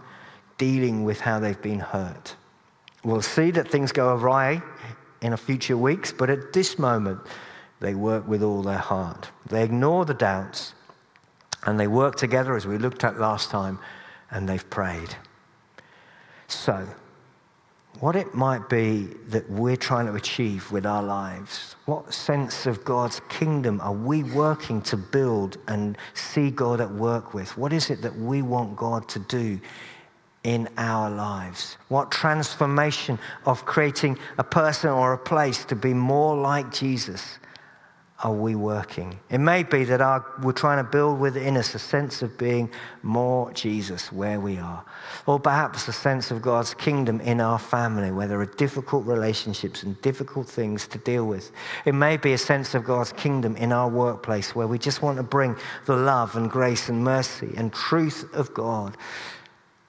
dealing 0.58 1.06
with 1.06 1.22
how 1.22 1.40
they've 1.40 1.62
been 1.62 1.80
hurt. 1.80 2.36
We'll 3.06 3.22
see 3.22 3.52
that 3.52 3.72
things 3.72 3.94
go 3.94 4.16
awry 4.18 4.62
in 5.22 5.32
a 5.32 5.38
future 5.38 5.78
weeks, 5.78 6.12
but 6.12 6.30
at 6.30 6.52
this 6.52 6.78
moment, 6.78 7.22
they 7.80 7.96
work 7.96 8.28
with 8.28 8.44
all 8.44 8.64
their 8.64 8.78
heart. 8.78 9.30
They 9.48 9.64
ignore 9.64 10.04
the 10.04 10.14
doubts 10.14 10.74
and 11.64 11.80
they 11.80 11.88
work 11.88 12.16
together, 12.18 12.58
as 12.58 12.68
we 12.68 12.78
looked 12.78 13.06
at 13.06 13.18
last 13.18 13.50
time, 13.50 13.80
and 14.36 14.50
they've 14.50 14.70
prayed. 14.70 15.16
So, 16.48 16.86
what 18.02 18.18
it 18.18 18.36
might 18.36 18.68
be 18.68 19.08
that 19.30 19.50
we're 19.50 19.78
trying 19.78 20.06
to 20.08 20.16
achieve 20.16 20.70
with 20.74 20.86
our 20.86 21.02
lives, 21.02 21.78
what 21.86 22.14
sense 22.14 22.66
of 22.66 22.84
God's 22.84 23.22
kingdom 23.30 23.80
are 23.80 23.94
we 23.94 24.24
working 24.24 24.82
to 24.82 24.98
build 24.98 25.58
and 25.70 25.98
see 26.14 26.52
God 26.52 26.82
at 26.82 26.92
work 26.92 27.34
with? 27.34 27.58
What 27.58 27.72
is 27.72 27.90
it 27.90 28.02
that 28.02 28.14
we 28.18 28.42
want 28.42 28.76
God 28.76 29.08
to 29.08 29.20
do 29.20 29.58
in 30.44 30.68
our 30.78 31.10
lives? 31.10 31.78
What 31.88 32.12
transformation 32.12 33.18
of 33.46 33.66
creating 33.66 34.20
a 34.38 34.44
person 34.44 34.90
or 34.90 35.14
a 35.14 35.18
place 35.18 35.64
to 35.66 35.76
be 35.78 35.94
more 35.94 36.36
like 36.36 36.74
Jesus 36.74 37.40
are 38.24 38.34
we 38.34 38.56
working? 38.56 39.20
It 39.30 39.40
may 39.40 39.64
be 39.64 39.84
that 39.84 40.00
our, 40.00 40.26
we're 40.42 40.54
trying 40.54 40.84
to 40.84 40.90
build 40.90 41.20
within 41.20 41.58
us 41.58 41.76
a 41.76 41.80
sense 41.80 42.22
of 42.22 42.38
being 42.38 42.72
more 43.04 43.52
Jesus 43.52 44.10
where 44.10 44.40
we 44.40 44.58
are. 44.58 44.86
Or 45.26 45.38
perhaps 45.38 45.90
a 45.90 45.94
sense 45.94 46.32
of 46.32 46.42
God's 46.42 46.74
kingdom 46.74 47.20
in 47.20 47.42
our 47.42 47.60
family 47.60 48.12
where 48.12 48.28
there 48.28 48.40
are 48.40 48.46
difficult 48.46 49.06
relationships 49.06 49.84
and 49.84 50.02
difficult 50.02 50.48
things 50.48 50.88
to 50.88 50.98
deal 51.00 51.26
with. 51.26 51.52
It 51.84 51.94
may 51.94 52.16
be 52.16 52.32
a 52.32 52.38
sense 52.38 52.74
of 52.74 52.86
God's 52.86 53.12
kingdom 53.12 53.58
in 53.58 53.74
our 53.74 53.90
workplace 53.90 54.56
where 54.56 54.68
we 54.68 54.80
just 54.80 55.02
want 55.02 55.18
to 55.18 55.24
bring 55.24 55.58
the 55.86 55.98
love 55.98 56.38
and 56.38 56.50
grace 56.50 56.88
and 56.88 57.04
mercy 57.04 57.54
and 57.58 57.74
truth 57.74 58.34
of 58.34 58.54
God 58.54 58.96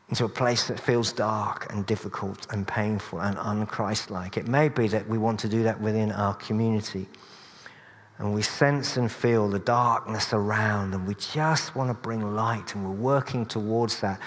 into 0.08 0.24
a 0.24 0.28
place 0.28 0.66
that 0.66 0.80
feels 0.80 1.12
dark 1.12 1.72
and 1.72 1.86
difficult 1.86 2.46
and 2.50 2.66
painful 2.66 3.20
and 3.20 3.36
unchristlike. 3.36 4.36
It 4.36 4.48
may 4.48 4.68
be 4.68 4.88
that 4.88 5.08
we 5.08 5.16
want 5.16 5.38
to 5.40 5.48
do 5.48 5.62
that 5.62 5.80
within 5.80 6.10
our 6.10 6.34
community 6.34 7.06
and 8.18 8.32
we 8.32 8.40
sense 8.40 8.96
and 8.96 9.12
feel 9.12 9.48
the 9.48 9.58
darkness 9.58 10.32
around, 10.32 10.94
and 10.94 11.06
we 11.06 11.14
just 11.14 11.76
want 11.76 11.90
to 11.90 11.94
bring 11.94 12.34
light, 12.34 12.74
and 12.74 12.84
we're 12.84 13.02
working 13.02 13.44
towards 13.44 14.00
that. 14.00 14.18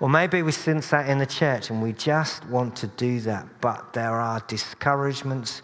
Or 0.00 0.08
maybe 0.08 0.42
we 0.42 0.52
sense 0.52 0.90
that 0.90 1.08
in 1.08 1.18
the 1.18 1.26
church, 1.26 1.70
and 1.70 1.82
we 1.82 1.92
just 1.92 2.44
want 2.46 2.76
to 2.76 2.86
do 2.88 3.20
that, 3.20 3.46
but 3.60 3.92
there 3.94 4.20
are 4.20 4.40
discouragements 4.48 5.62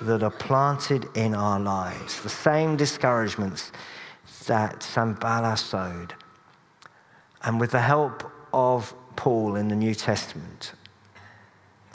that 0.00 0.22
are 0.22 0.30
planted 0.30 1.08
in 1.14 1.34
our 1.34 1.60
lives, 1.60 2.22
the 2.22 2.28
same 2.28 2.76
discouragements 2.76 3.70
that 4.46 4.82
Sanballat 4.82 5.58
sowed. 5.58 6.14
And 7.42 7.60
with 7.60 7.70
the 7.70 7.80
help 7.80 8.30
of 8.52 8.94
Paul 9.14 9.56
in 9.56 9.68
the 9.68 9.76
New 9.76 9.94
Testament, 9.94 10.72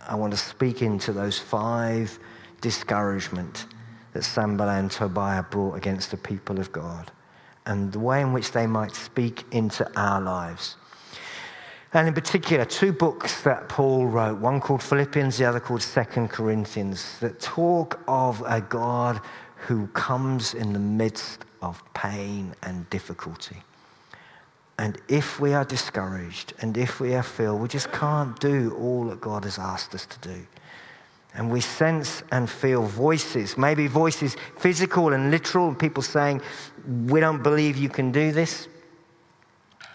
I 0.07 0.15
want 0.15 0.33
to 0.33 0.37
speak 0.37 0.81
into 0.81 1.13
those 1.13 1.39
five 1.39 2.17
discouragements 2.59 3.65
that 4.13 4.23
Sanballat 4.23 4.79
and 4.79 4.91
Tobiah 4.91 5.43
brought 5.43 5.75
against 5.75 6.11
the 6.11 6.17
people 6.17 6.59
of 6.59 6.71
God 6.71 7.11
and 7.65 7.91
the 7.91 7.99
way 7.99 8.21
in 8.21 8.33
which 8.33 8.51
they 8.51 8.67
might 8.67 8.93
speak 8.95 9.45
into 9.51 9.89
our 9.99 10.19
lives. 10.19 10.75
And 11.93 12.07
in 12.07 12.13
particular, 12.13 12.63
two 12.63 12.93
books 12.93 13.41
that 13.41 13.67
Paul 13.67 14.07
wrote, 14.07 14.39
one 14.39 14.61
called 14.61 14.81
Philippians, 14.81 15.37
the 15.37 15.45
other 15.45 15.59
called 15.59 15.81
Second 15.81 16.29
Corinthians, 16.29 17.19
that 17.19 17.39
talk 17.39 17.99
of 18.07 18.41
a 18.45 18.61
God 18.61 19.19
who 19.55 19.87
comes 19.87 20.53
in 20.53 20.73
the 20.73 20.79
midst 20.79 21.45
of 21.61 21.83
pain 21.93 22.55
and 22.63 22.89
difficulty. 22.89 23.57
And 24.79 24.99
if 25.09 25.39
we 25.39 25.53
are 25.53 25.65
discouraged 25.65 26.53
and 26.59 26.75
if 26.77 26.99
we 26.99 27.13
are 27.13 27.21
feel 27.21 27.57
we 27.57 27.67
just 27.67 27.91
can't 27.91 28.39
do 28.39 28.75
all 28.79 29.05
that 29.05 29.21
God 29.21 29.43
has 29.43 29.59
asked 29.59 29.93
us 29.93 30.05
to 30.07 30.19
do, 30.27 30.47
and 31.33 31.49
we 31.49 31.61
sense 31.61 32.23
and 32.31 32.49
feel 32.49 32.83
voices, 32.83 33.57
maybe 33.57 33.87
voices 33.87 34.35
physical 34.59 35.13
and 35.13 35.31
literal, 35.31 35.73
people 35.73 36.03
saying, 36.03 36.41
We 37.07 37.19
don't 37.19 37.41
believe 37.41 37.77
you 37.77 37.89
can 37.89 38.11
do 38.11 38.31
this. 38.31 38.67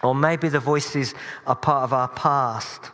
Or 0.03 0.15
maybe 0.15 0.49
the 0.49 0.59
voices 0.59 1.13
are 1.45 1.55
part 1.55 1.83
of 1.83 1.93
our 1.93 2.07
past, 2.07 2.91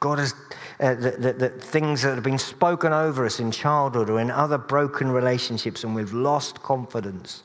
God 0.00 0.18
has, 0.18 0.34
uh, 0.80 0.94
that, 0.94 1.62
things 1.62 2.02
that 2.02 2.14
have 2.14 2.22
been 2.22 2.38
spoken 2.38 2.92
over 2.92 3.24
us 3.24 3.40
in 3.40 3.50
childhood 3.50 4.10
or 4.10 4.20
in 4.20 4.30
other 4.30 4.58
broken 4.58 5.10
relationships 5.10 5.84
and 5.84 5.94
we've 5.94 6.12
lost 6.12 6.62
confidence. 6.62 7.42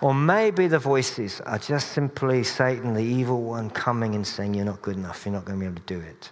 Or 0.00 0.14
maybe 0.14 0.68
the 0.68 0.78
voices 0.78 1.40
are 1.42 1.58
just 1.58 1.92
simply 1.92 2.44
Satan, 2.44 2.94
the 2.94 3.02
evil 3.02 3.42
one, 3.42 3.70
coming 3.70 4.14
and 4.14 4.26
saying, 4.26 4.54
You're 4.54 4.64
not 4.64 4.82
good 4.82 4.96
enough, 4.96 5.24
you're 5.24 5.34
not 5.34 5.44
going 5.44 5.58
to 5.58 5.60
be 5.60 5.66
able 5.66 5.80
to 5.80 5.94
do 5.94 6.00
it. 6.00 6.30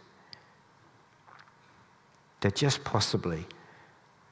They're 2.45 2.51
just 2.51 2.85
possibly 2.85 3.47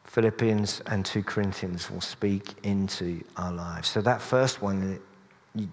Philippians 0.05 0.83
and 0.85 1.03
2 1.03 1.23
Corinthians 1.23 1.91
will 1.91 2.03
speak 2.03 2.53
into 2.63 3.25
our 3.39 3.51
lives. 3.51 3.89
So, 3.89 4.03
that 4.03 4.21
first 4.21 4.61
one, 4.61 5.01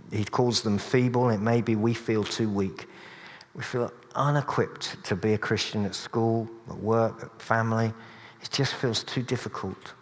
he 0.10 0.24
calls 0.24 0.62
them 0.62 0.78
feeble. 0.78 1.32
It 1.32 1.42
may 1.42 1.60
be 1.60 1.76
we 1.76 1.94
feel 1.94 2.24
too 2.24 2.50
weak. 2.50 2.88
We 3.56 3.62
feel 3.62 3.92
unequipped 4.16 5.04
to 5.04 5.18
be 5.18 5.34
a 5.34 5.38
Christian 5.38 5.84
at 5.84 5.94
school, 5.94 6.48
at 6.70 6.78
work, 6.78 7.24
at 7.24 7.42
family. 7.42 7.92
It 8.42 8.50
just 8.52 8.74
feels 8.76 9.04
too 9.04 9.22
difficult. 9.22 9.94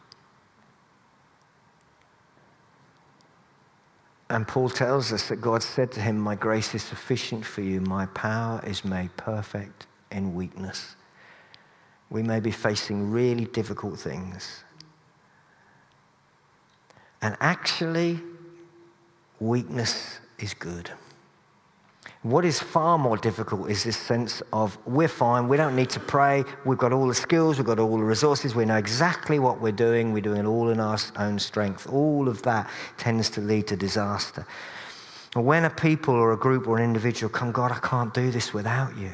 And 4.30 4.48
Paul 4.48 4.70
tells 4.70 5.12
us 5.12 5.28
that 5.30 5.38
God 5.38 5.64
said 5.64 5.92
to 5.94 6.02
him, 6.02 6.20
My 6.20 6.36
grace 6.36 6.76
is 6.76 6.84
sufficient 6.84 7.44
for 7.44 7.62
you. 7.62 7.82
My 7.82 8.06
power 8.06 8.62
is 8.64 8.86
made 8.86 9.10
perfect 9.18 9.88
in 10.12 10.36
weakness. 10.36 10.97
We 12.10 12.24
may 12.24 12.40
be 12.40 12.52
facing 12.52 13.12
really 13.12 13.46
difficult 13.46 14.00
things. 14.00 14.64
And 17.22 17.36
actually, 17.40 18.20
weakness 19.40 20.20
is 20.40 20.54
good. 20.54 20.92
What 22.24 22.46
is 22.46 22.60
far 22.60 22.98
more 22.98 23.18
difficult 23.18 23.70
is 23.70 23.84
this 23.84 23.98
sense 23.98 24.42
of 24.52 24.78
we're 24.86 25.08
fine, 25.08 25.48
we 25.48 25.56
don't 25.56 25.76
need 25.76 25.90
to 25.92 26.00
pray, 26.00 26.44
we've 26.66 26.78
got 26.78 26.92
all 26.92 27.08
the 27.08 27.16
skills, 27.16 27.58
we've 27.58 27.66
got 27.66 27.80
all 27.80 27.98
the 27.98 28.04
resources, 28.04 28.56
we 28.56 28.66
know 28.66 28.76
exactly 28.76 29.40
what 29.40 29.62
we're 29.62 29.72
doing, 29.72 30.12
we're 30.14 30.22
doing 30.22 30.42
it 30.42 30.46
all 30.46 30.70
in 30.70 30.80
our 30.80 30.98
own 31.18 31.38
strength. 31.40 31.88
All 31.88 32.28
of 32.28 32.42
that 32.44 32.70
tends 32.98 33.30
to 33.32 33.42
lead 33.42 33.68
to 33.68 33.76
disaster. 33.76 34.46
When 35.36 35.66
a 35.66 35.70
people 35.70 36.16
or 36.16 36.34
a 36.34 36.38
group 36.38 36.68
or 36.68 36.78
an 36.78 36.84
individual 36.84 37.30
come, 37.30 37.52
God, 37.52 37.72
I 37.72 37.80
can't 37.80 38.14
do 38.14 38.32
this 38.32 38.54
without 38.54 38.98
you. 38.98 39.12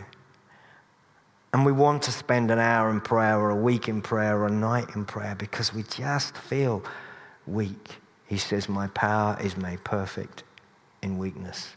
And 1.54 1.64
we 1.64 1.72
want 1.72 2.02
to 2.04 2.12
spend 2.12 2.50
an 2.50 2.58
hour 2.58 2.90
in 2.90 3.00
prayer 3.00 3.40
or 3.40 3.52
a 3.52 3.56
week 3.56 3.88
in 3.88 4.02
prayer 4.02 4.40
or 4.40 4.48
a 4.48 4.52
night 4.52 4.96
in 4.96 5.06
prayer 5.06 5.36
because 5.36 5.74
we 5.74 5.84
just 5.84 6.36
feel 6.36 6.84
weak. 7.46 7.98
He 8.26 8.38
says, 8.38 8.68
My 8.68 8.88
power 8.88 9.38
is 9.40 9.56
made 9.56 9.84
perfect 9.84 10.44
in 11.04 11.20
weakness. 11.20 11.76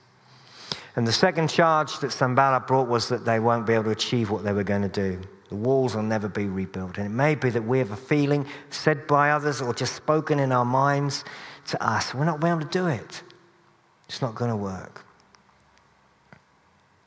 And 0.96 1.06
the 1.06 1.12
second 1.12 1.48
charge 1.50 1.98
that 1.98 2.10
Sanballat 2.10 2.66
brought 2.66 2.88
was 2.88 3.08
that 3.10 3.26
they 3.26 3.38
won't 3.38 3.66
be 3.66 3.74
able 3.74 3.84
to 3.84 3.90
achieve 3.90 4.30
what 4.30 4.44
they 4.44 4.52
were 4.54 4.64
going 4.64 4.82
to 4.82 4.88
do. 4.88 5.20
The 5.50 5.56
walls 5.56 5.94
will 5.94 6.02
never 6.02 6.28
be 6.28 6.46
rebuilt. 6.46 6.96
And 6.96 7.06
it 7.06 7.14
may 7.14 7.34
be 7.34 7.50
that 7.50 7.62
we 7.62 7.78
have 7.78 7.90
a 7.90 7.96
feeling 7.96 8.46
said 8.70 9.06
by 9.06 9.30
others 9.30 9.60
or 9.60 9.74
just 9.74 9.94
spoken 9.94 10.40
in 10.40 10.52
our 10.52 10.64
minds 10.64 11.22
to 11.68 11.86
us. 11.86 12.14
We're 12.14 12.24
not 12.24 12.42
able 12.42 12.60
to 12.60 12.66
do 12.66 12.86
it. 12.86 13.22
It's 14.08 14.22
not 14.22 14.34
going 14.34 14.50
to 14.50 14.56
work. 14.56 15.05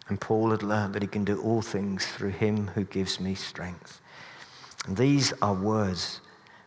And 0.10 0.20
Paul 0.20 0.52
had 0.52 0.64
learned 0.64 0.96
that 0.96 1.04
he 1.04 1.08
can 1.08 1.24
do 1.24 1.42
all 1.42 1.62
things 1.62 2.06
through 2.06 2.32
him 2.32 2.68
who 2.68 2.84
gives 2.84 3.20
me 3.20 3.36
strength. 3.36 4.02
And 4.88 4.98
these 4.98 5.34
are 5.42 5.54
words 5.54 6.22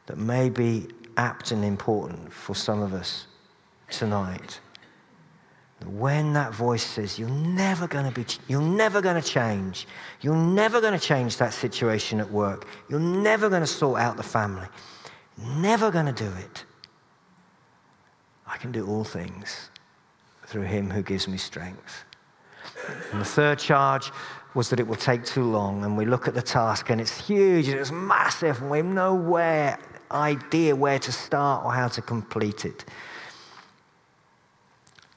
that 0.07 0.17
may 0.17 0.49
be 0.49 0.89
apt 1.17 1.51
and 1.51 1.65
important 1.65 2.33
for 2.33 2.55
some 2.55 2.81
of 2.81 2.95
us 2.95 3.27
tonight. 3.91 4.61
When 5.85 6.33
that 6.35 6.55
voice 6.55 6.85
says, 6.85 7.19
You're 7.19 7.29
never 7.29 7.89
going 7.89 8.05
to 8.05 8.13
be, 8.13 8.25
you're 8.47 8.61
never 8.61 9.01
going 9.01 9.21
to 9.21 9.29
change, 9.29 9.89
you're 10.21 10.37
never 10.37 10.81
going 10.81 10.97
to 10.97 11.05
change 11.05 11.37
that 11.39 11.53
situation 11.53 12.21
at 12.21 12.31
work, 12.31 12.69
you're 12.89 13.01
never 13.01 13.49
going 13.49 13.63
to 13.63 13.67
sort 13.67 14.01
out 14.01 14.17
the 14.17 14.23
family, 14.23 14.69
never 15.37 15.91
going 15.91 16.07
to 16.07 16.13
do 16.13 16.31
it. 16.39 16.65
I 18.47 18.57
can 18.59 18.71
do 18.71 18.87
all 18.87 19.03
things 19.03 19.71
through 20.47 20.63
him 20.63 20.89
who 20.89 21.03
gives 21.03 21.27
me 21.27 21.37
strength. 21.37 22.05
And 23.13 23.21
the 23.21 23.25
third 23.25 23.59
charge 23.59 24.11
was 24.55 24.69
that 24.71 24.81
it 24.81 24.87
will 24.87 24.97
take 24.97 25.25
too 25.25 25.45
long. 25.45 25.85
And 25.85 25.97
we 25.97 26.05
look 26.05 26.29
at 26.29 26.35
the 26.35 26.43
task 26.43 26.91
and 26.91 27.01
it's 27.01 27.27
huge 27.27 27.69
and 27.69 27.79
it's 27.79 27.91
massive 27.91 28.61
and 28.61 28.71
we 28.71 28.79
have 28.79 28.87
no 28.87 29.37
idea 30.11 30.77
where 30.77 30.99
to 30.99 31.13
start 31.13 31.65
or 31.65 31.73
how 31.73 31.89
to 31.89 32.03
complete 32.03 32.65
it. 32.65 32.85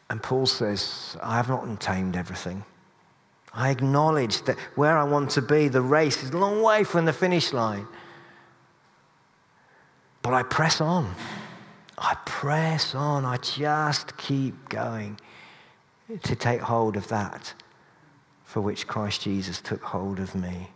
And 0.10 0.22
Paul 0.22 0.46
says, 0.46 1.18
I 1.22 1.36
have 1.36 1.50
not 1.50 1.64
obtained 1.64 2.16
everything. 2.16 2.64
I 3.54 3.70
acknowledge 3.70 4.44
that 4.44 4.58
where 4.76 4.98
I 4.98 5.04
want 5.04 5.32
to 5.32 5.42
be, 5.42 5.68
the 5.68 5.82
race 5.82 6.24
is 6.24 6.32
a 6.32 6.38
long 6.38 6.62
way 6.62 6.84
from 6.84 7.06
the 7.06 7.14
finish 7.14 7.54
line. 7.54 7.88
But 10.22 10.34
I 10.34 10.44
press 10.44 10.82
on. 10.82 11.14
I 11.98 12.16
press 12.26 12.94
on. 12.94 13.26
I 13.26 13.38
just 13.38 14.18
keep 14.18 14.70
going 14.70 15.20
to 16.24 16.36
take 16.36 16.62
hold 16.62 16.96
of 16.98 17.08
that 17.08 17.54
for 18.44 18.62
which 18.62 18.88
Christ 18.88 19.22
Jesus 19.22 19.60
took 19.60 19.82
hold 19.82 20.20
of 20.20 20.36
me. 20.36 20.70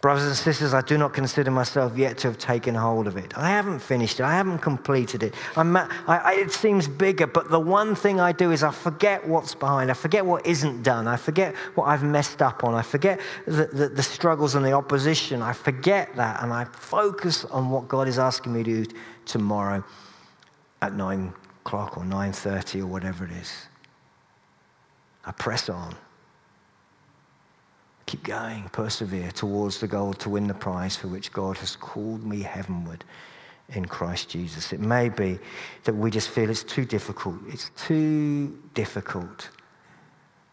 Brothers 0.00 0.26
and 0.26 0.36
sisters, 0.36 0.74
I 0.74 0.80
do 0.80 0.98
not 0.98 1.14
consider 1.14 1.52
myself 1.52 1.96
yet 1.96 2.18
to 2.18 2.28
have 2.28 2.36
taken 2.36 2.74
hold 2.74 3.06
of 3.06 3.16
it. 3.16 3.38
I 3.38 3.50
haven't 3.50 3.78
finished 3.78 4.18
it. 4.18 4.24
I 4.24 4.32
haven't 4.34 4.58
completed 4.58 5.22
it. 5.22 5.32
I, 5.54 5.62
I, 6.08 6.34
it 6.34 6.50
seems 6.50 6.88
bigger, 6.88 7.28
but 7.28 7.50
the 7.50 7.60
one 7.60 7.94
thing 7.94 8.18
I 8.18 8.32
do 8.32 8.50
is 8.50 8.64
I 8.64 8.72
forget 8.72 9.24
what's 9.28 9.54
behind. 9.54 9.92
I 9.92 9.94
forget 9.94 10.26
what 10.26 10.44
isn't 10.44 10.82
done. 10.82 11.06
I 11.06 11.16
forget 11.16 11.54
what 11.76 11.84
I've 11.84 12.02
messed 12.02 12.42
up 12.42 12.64
on. 12.64 12.74
I 12.74 12.82
forget 12.82 13.20
the, 13.46 13.66
the, 13.66 13.88
the 13.90 14.02
struggles 14.02 14.56
and 14.56 14.66
the 14.66 14.72
opposition. 14.72 15.40
I 15.40 15.52
forget 15.52 16.16
that, 16.16 16.42
and 16.42 16.52
I 16.52 16.64
focus 16.64 17.44
on 17.44 17.70
what 17.70 17.86
God 17.86 18.08
is 18.08 18.18
asking 18.18 18.54
me 18.54 18.64
to 18.64 18.84
do 18.84 18.94
tomorrow 19.24 19.84
at 20.80 20.94
9 20.94 21.32
o'clock 21.64 21.96
or 21.96 22.02
9.30 22.02 22.80
or 22.80 22.86
whatever 22.86 23.24
it 23.24 23.30
is. 23.30 23.68
I 25.24 25.32
press 25.32 25.68
on. 25.68 25.94
Keep 28.06 28.24
going, 28.24 28.68
persevere 28.72 29.30
towards 29.30 29.80
the 29.80 29.86
goal 29.86 30.12
to 30.14 30.28
win 30.28 30.46
the 30.46 30.54
prize 30.54 30.96
for 30.96 31.08
which 31.08 31.32
God 31.32 31.56
has 31.58 31.76
called 31.76 32.24
me 32.24 32.40
heavenward 32.40 33.04
in 33.70 33.86
Christ 33.86 34.28
Jesus. 34.28 34.72
It 34.72 34.80
may 34.80 35.08
be 35.08 35.38
that 35.84 35.94
we 35.94 36.10
just 36.10 36.28
feel 36.28 36.50
it's 36.50 36.64
too 36.64 36.84
difficult. 36.84 37.36
It's 37.48 37.70
too 37.76 38.58
difficult. 38.74 39.48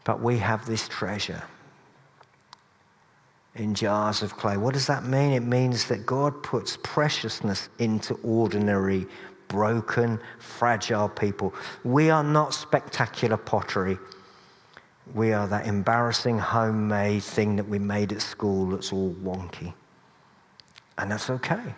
But 0.03 0.21
we 0.21 0.37
have 0.37 0.65
this 0.65 0.87
treasure 0.87 1.43
in 3.55 3.73
jars 3.73 4.21
of 4.21 4.37
clay. 4.37 4.57
What 4.57 4.73
does 4.73 4.87
that 4.87 5.03
mean? 5.03 5.33
It 5.33 5.43
means 5.43 5.85
that 5.85 6.05
God 6.05 6.41
puts 6.43 6.77
preciousness 6.81 7.69
into 7.79 8.13
ordinary, 8.23 9.05
broken, 9.47 10.19
fragile 10.37 11.09
people. 11.09 11.53
We 11.83 12.09
are 12.09 12.23
not 12.23 12.53
spectacular 12.53 13.37
pottery 13.37 13.97
we 15.13 15.33
are 15.33 15.47
that 15.47 15.65
embarrassing 15.65 16.37
homemade 16.37 17.23
thing 17.23 17.55
that 17.55 17.67
we 17.67 17.79
made 17.79 18.11
at 18.11 18.21
school 18.21 18.67
that's 18.67 18.93
all 18.93 19.13
wonky. 19.23 19.73
And 20.97 21.11
that's 21.11 21.29
okay. 21.29 21.73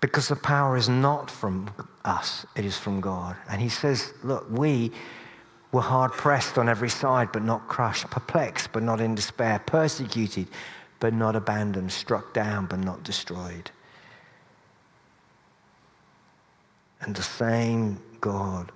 Because 0.00 0.28
the 0.28 0.36
power 0.36 0.76
is 0.76 0.88
not 0.88 1.30
from 1.30 1.70
us, 2.04 2.44
it 2.56 2.64
is 2.64 2.76
from 2.76 3.00
God. 3.00 3.36
And 3.48 3.60
He 3.60 3.68
says, 3.68 4.12
Look, 4.22 4.46
we 4.50 4.92
were 5.72 5.80
hard 5.80 6.12
pressed 6.12 6.58
on 6.58 6.68
every 6.68 6.88
side, 6.90 7.32
but 7.32 7.42
not 7.42 7.66
crushed, 7.68 8.10
perplexed, 8.10 8.72
but 8.72 8.82
not 8.82 9.00
in 9.00 9.14
despair, 9.14 9.58
persecuted, 9.66 10.48
but 11.00 11.12
not 11.12 11.36
abandoned, 11.36 11.92
struck 11.92 12.32
down, 12.34 12.66
but 12.66 12.78
not 12.78 13.02
destroyed. 13.02 13.70
And 17.00 17.14
the 17.14 17.22
same 17.22 18.00
God 18.20 18.72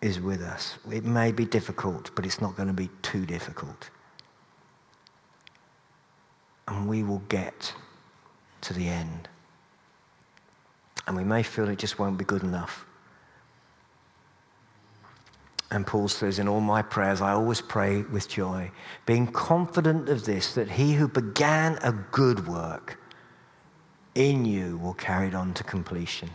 is 0.00 0.20
with 0.20 0.42
us. 0.42 0.78
It 0.90 1.04
may 1.04 1.32
be 1.32 1.44
difficult, 1.44 2.10
but 2.14 2.24
it's 2.24 2.40
not 2.40 2.56
going 2.56 2.68
to 2.68 2.74
be 2.74 2.88
too 3.02 3.26
difficult. 3.26 3.90
And 6.68 6.88
we 6.88 7.02
will 7.02 7.22
get 7.28 7.72
to 8.62 8.74
the 8.74 8.88
end. 8.88 9.28
And 11.06 11.16
we 11.16 11.24
may 11.24 11.42
feel 11.42 11.68
it 11.68 11.78
just 11.78 11.98
won't 11.98 12.18
be 12.18 12.24
good 12.24 12.42
enough. 12.42 12.84
And 15.70 15.86
Paul 15.86 16.08
says, 16.08 16.38
In 16.38 16.48
all 16.48 16.60
my 16.60 16.82
prayers, 16.82 17.20
I 17.20 17.32
always 17.32 17.60
pray 17.60 18.02
with 18.02 18.28
joy, 18.28 18.70
being 19.04 19.26
confident 19.26 20.08
of 20.08 20.24
this, 20.24 20.54
that 20.54 20.70
he 20.70 20.94
who 20.94 21.08
began 21.08 21.78
a 21.82 21.92
good 21.92 22.46
work 22.46 22.98
in 24.14 24.44
you 24.44 24.78
will 24.78 24.94
carry 24.94 25.28
it 25.28 25.34
on 25.34 25.54
to 25.54 25.64
completion 25.64 26.30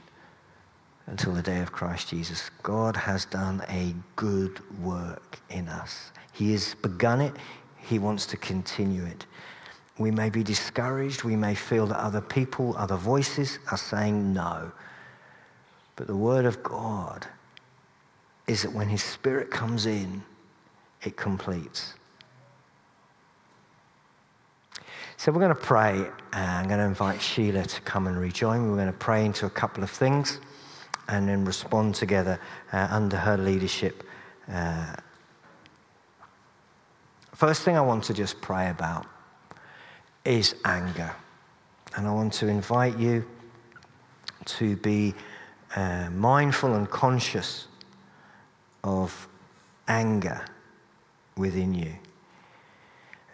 until 1.08 1.34
the 1.34 1.42
day 1.42 1.62
of 1.62 1.72
Christ 1.72 2.10
Jesus. 2.10 2.50
God 2.62 2.96
has 2.96 3.26
done 3.26 3.64
a 3.70 3.94
good 4.16 4.62
work 4.80 5.40
in 5.50 5.68
us. 5.68 6.12
He 6.32 6.52
has 6.54 6.76
begun 6.76 7.22
it, 7.22 7.34
He 7.78 8.00
wants 8.00 8.26
to 8.28 8.38
continue 8.38 9.04
it. 9.06 9.26
We 10.00 10.10
may 10.10 10.30
be 10.30 10.44
discouraged, 10.44 11.24
we 11.24 11.36
may 11.36 11.56
feel 11.56 11.86
that 11.88 12.00
other 12.00 12.22
people, 12.22 12.76
other 12.78 12.96
voices 12.96 13.60
are 13.72 13.78
saying 13.78 14.34
no. 14.34 14.72
But 15.96 16.08
the 16.08 16.16
Word 16.16 16.46
of 16.46 16.64
God 16.64 17.28
is 18.48 18.64
that 18.64 18.74
when 18.74 18.90
His 18.90 19.04
Spirit 19.04 19.52
comes 19.52 19.86
in, 19.86 20.24
it 21.04 21.16
completes. 21.18 21.94
So 25.18 25.32
we're 25.32 25.40
going 25.40 25.56
to 25.56 25.62
pray. 25.62 26.06
I'm 26.34 26.68
going 26.68 26.80
to 26.80 26.86
invite 26.86 27.22
Sheila 27.22 27.64
to 27.64 27.82
come 27.82 28.08
and 28.08 28.18
rejoin. 28.18 28.70
We're 28.70 28.78
going 28.78 28.88
to 28.88 28.94
pray 28.94 29.26
into 29.26 29.46
a 29.46 29.50
couple 29.50 29.84
of 29.84 29.90
things 29.90 30.40
and 31.08 31.28
then 31.28 31.46
respond 31.46 31.96
together 31.96 32.40
uh, 32.72 32.88
under 32.90 33.18
her 33.18 33.38
leadership. 33.38 34.04
Uh, 34.52 34.96
first 37.34 37.64
thing 37.64 37.78
I 37.78 37.82
want 37.82 38.04
to 38.06 38.14
just 38.14 38.42
pray 38.42 38.70
about 38.70 39.06
is 40.26 40.56
anger. 40.66 41.14
And 41.96 42.08
I 42.08 42.12
want 42.12 42.34
to 42.34 42.48
invite 42.48 42.98
you 42.98 43.26
to 44.46 44.76
be 44.78 45.14
uh, 45.76 46.10
mindful 46.12 46.76
and 46.76 46.90
conscious 46.90 47.68
of 48.84 49.28
anger 49.88 50.46
within 51.38 51.74
you. 51.74 51.94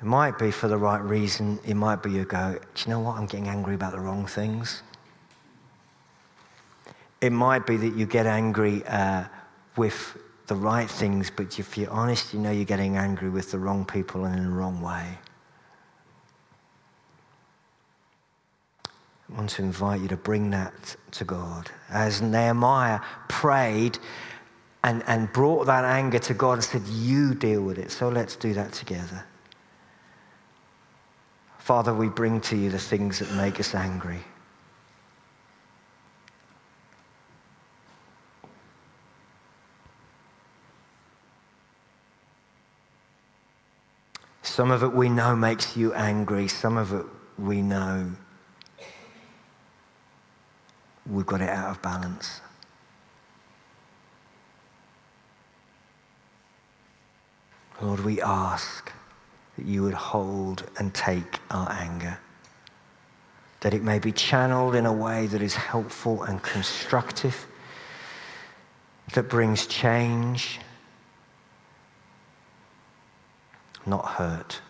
It 0.01 0.05
might 0.05 0.38
be 0.39 0.51
for 0.51 0.67
the 0.67 0.77
right 0.77 1.01
reason. 1.01 1.60
It 1.65 1.75
might 1.75 2.01
be 2.01 2.12
you 2.12 2.23
go, 2.23 2.58
do 2.73 2.84
you 2.84 2.89
know 2.89 3.01
what? 3.01 3.17
I'm 3.17 3.25
getting 3.25 3.49
angry 3.49 3.75
about 3.75 3.91
the 3.91 3.99
wrong 3.99 4.25
things. 4.25 4.82
It 7.21 7.32
might 7.32 7.65
be 7.65 7.77
that 7.77 7.95
you 7.95 8.05
get 8.05 8.25
angry 8.25 8.84
uh, 8.86 9.25
with 9.75 10.17
the 10.47 10.55
right 10.55 10.89
things, 10.89 11.32
but 11.36 11.60
if 11.60 11.77
you're 11.77 11.89
honest, 11.91 12.34
you 12.34 12.39
know 12.39 12.51
you're 12.51 12.65
getting 12.65 12.97
angry 12.97 13.29
with 13.29 13.51
the 13.51 13.60
wrong 13.60 13.86
people 13.86 14.25
and 14.25 14.38
in 14.38 14.45
the 14.45 14.51
wrong 14.51 14.82
way. 14.82 15.17
I 19.29 19.38
want 19.38 19.51
to 19.51 19.62
invite 19.62 20.01
you 20.01 20.08
to 20.08 20.17
bring 20.17 20.49
that 20.51 20.95
to 21.12 21.23
God. 21.23 21.69
As 21.89 22.21
Nehemiah 22.21 22.99
prayed 23.27 23.99
and, 24.84 25.03
and 25.08 25.32
brought 25.34 25.65
that 25.65 25.86
anger 25.86 26.19
to 26.19 26.34
God 26.34 26.53
and 26.53 26.63
said, 26.63 26.88
You 26.88 27.36
deal 27.36 27.62
with 27.62 27.77
it. 27.77 27.91
So 27.91 28.10
let's 28.10 28.36
do 28.36 28.53
that 28.53 28.73
together. 28.73 29.23
Father, 31.60 31.93
we 31.93 32.08
bring 32.10 32.41
to 32.41 32.55
you 32.55 32.71
the 32.71 32.79
things 32.79 33.19
that 33.19 33.32
make 33.34 33.60
us 33.60 33.75
angry. 33.75 34.23
Some 44.60 44.72
of 44.72 44.84
it 44.84 44.91
we 44.91 45.08
know 45.08 45.38
makes 45.38 45.78
you 45.78 45.93
angry. 45.93 46.50
Some 46.50 46.76
of 46.76 46.91
it 46.91 47.06
we 47.38 47.62
know 47.62 48.12
we've 51.10 51.26
got 51.26 51.39
it 51.39 51.48
out 51.48 51.69
of 51.69 51.82
balance. 51.82 52.41
Lord, 57.82 58.02
we 58.02 58.22
ask 58.22 58.91
that 59.56 59.65
you 59.65 59.82
would 59.84 59.93
hold 59.93 60.69
and 60.78 60.93
take 60.93 61.39
our 61.52 61.72
anger, 61.72 62.19
that 63.62 63.74
it 63.74 63.82
may 63.82 63.98
be 63.98 64.12
channeled 64.12 64.76
in 64.76 64.86
a 64.86 64.91
way 64.91 65.28
that 65.28 65.41
is 65.41 65.56
helpful 65.56 66.24
and 66.24 66.43
constructive, 66.43 67.48
that 69.13 69.30
brings 69.30 69.67
change, 69.67 70.60
not 73.86 74.06
hurt. 74.06 74.62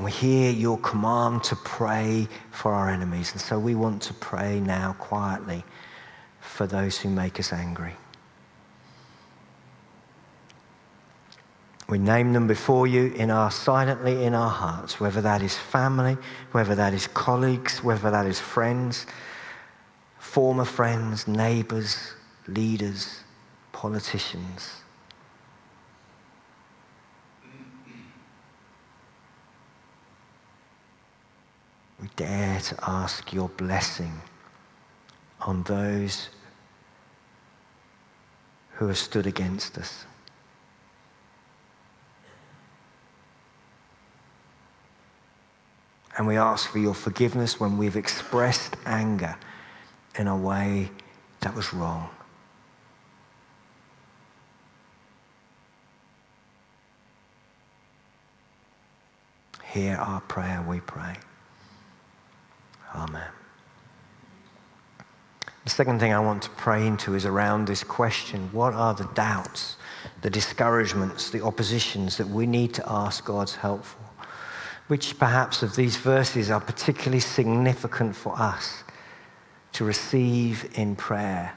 And 0.00 0.04
we 0.06 0.12
hear 0.12 0.50
your 0.50 0.78
command 0.78 1.44
to 1.44 1.56
pray 1.56 2.26
for 2.50 2.72
our 2.72 2.88
enemies. 2.88 3.32
And 3.32 3.40
so 3.40 3.58
we 3.58 3.74
want 3.74 4.00
to 4.02 4.14
pray 4.14 4.58
now 4.58 4.94
quietly 4.94 5.62
for 6.40 6.66
those 6.66 6.96
who 6.96 7.10
make 7.10 7.38
us 7.38 7.52
angry. 7.52 7.92
We 11.86 11.98
name 11.98 12.32
them 12.32 12.46
before 12.46 12.86
you 12.86 13.12
in 13.14 13.30
our 13.30 13.50
silently 13.50 14.24
in 14.24 14.32
our 14.32 14.48
hearts, 14.48 15.00
whether 15.00 15.20
that 15.20 15.42
is 15.42 15.58
family, 15.58 16.16
whether 16.52 16.74
that 16.76 16.94
is 16.94 17.06
colleagues, 17.08 17.82
whether 17.84 18.10
that 18.10 18.24
is 18.24 18.40
friends, 18.40 19.06
former 20.18 20.64
friends, 20.64 21.28
neighbors, 21.28 22.14
leaders, 22.54 23.20
politicians. 23.72 24.82
We 32.00 32.08
dare 32.16 32.60
to 32.60 32.76
ask 32.82 33.32
your 33.32 33.48
blessing 33.50 34.20
on 35.40 35.62
those 35.64 36.30
who 38.72 38.86
have 38.86 38.96
stood 38.98 39.26
against 39.26 39.76
us. 39.76 40.06
And 46.16 46.26
we 46.26 46.36
ask 46.36 46.70
for 46.70 46.78
your 46.78 46.94
forgiveness 46.94 47.60
when 47.60 47.78
we've 47.78 47.96
expressed 47.96 48.76
anger 48.84 49.36
in 50.18 50.26
a 50.26 50.36
way 50.36 50.90
that 51.40 51.54
was 51.54 51.72
wrong. 51.72 52.08
Hear 59.70 59.96
our 59.96 60.20
prayer, 60.22 60.64
we 60.66 60.80
pray. 60.80 61.16
Amen. 62.94 63.28
The 65.64 65.70
second 65.70 66.00
thing 66.00 66.12
I 66.12 66.20
want 66.20 66.42
to 66.42 66.50
pray 66.50 66.86
into 66.86 67.14
is 67.14 67.24
around 67.24 67.66
this 67.66 67.84
question 67.84 68.48
what 68.52 68.74
are 68.74 68.94
the 68.94 69.08
doubts, 69.14 69.76
the 70.22 70.30
discouragements, 70.30 71.30
the 71.30 71.44
oppositions 71.44 72.16
that 72.16 72.26
we 72.26 72.46
need 72.46 72.74
to 72.74 72.84
ask 72.86 73.24
God's 73.24 73.54
help 73.54 73.84
for? 73.84 73.98
which 74.90 75.16
perhaps 75.20 75.62
of 75.62 75.76
these 75.76 75.96
verses 75.96 76.50
are 76.50 76.60
particularly 76.60 77.20
significant 77.20 78.16
for 78.16 78.36
us 78.36 78.82
to 79.70 79.84
receive 79.84 80.68
in 80.74 80.96
prayer 80.96 81.52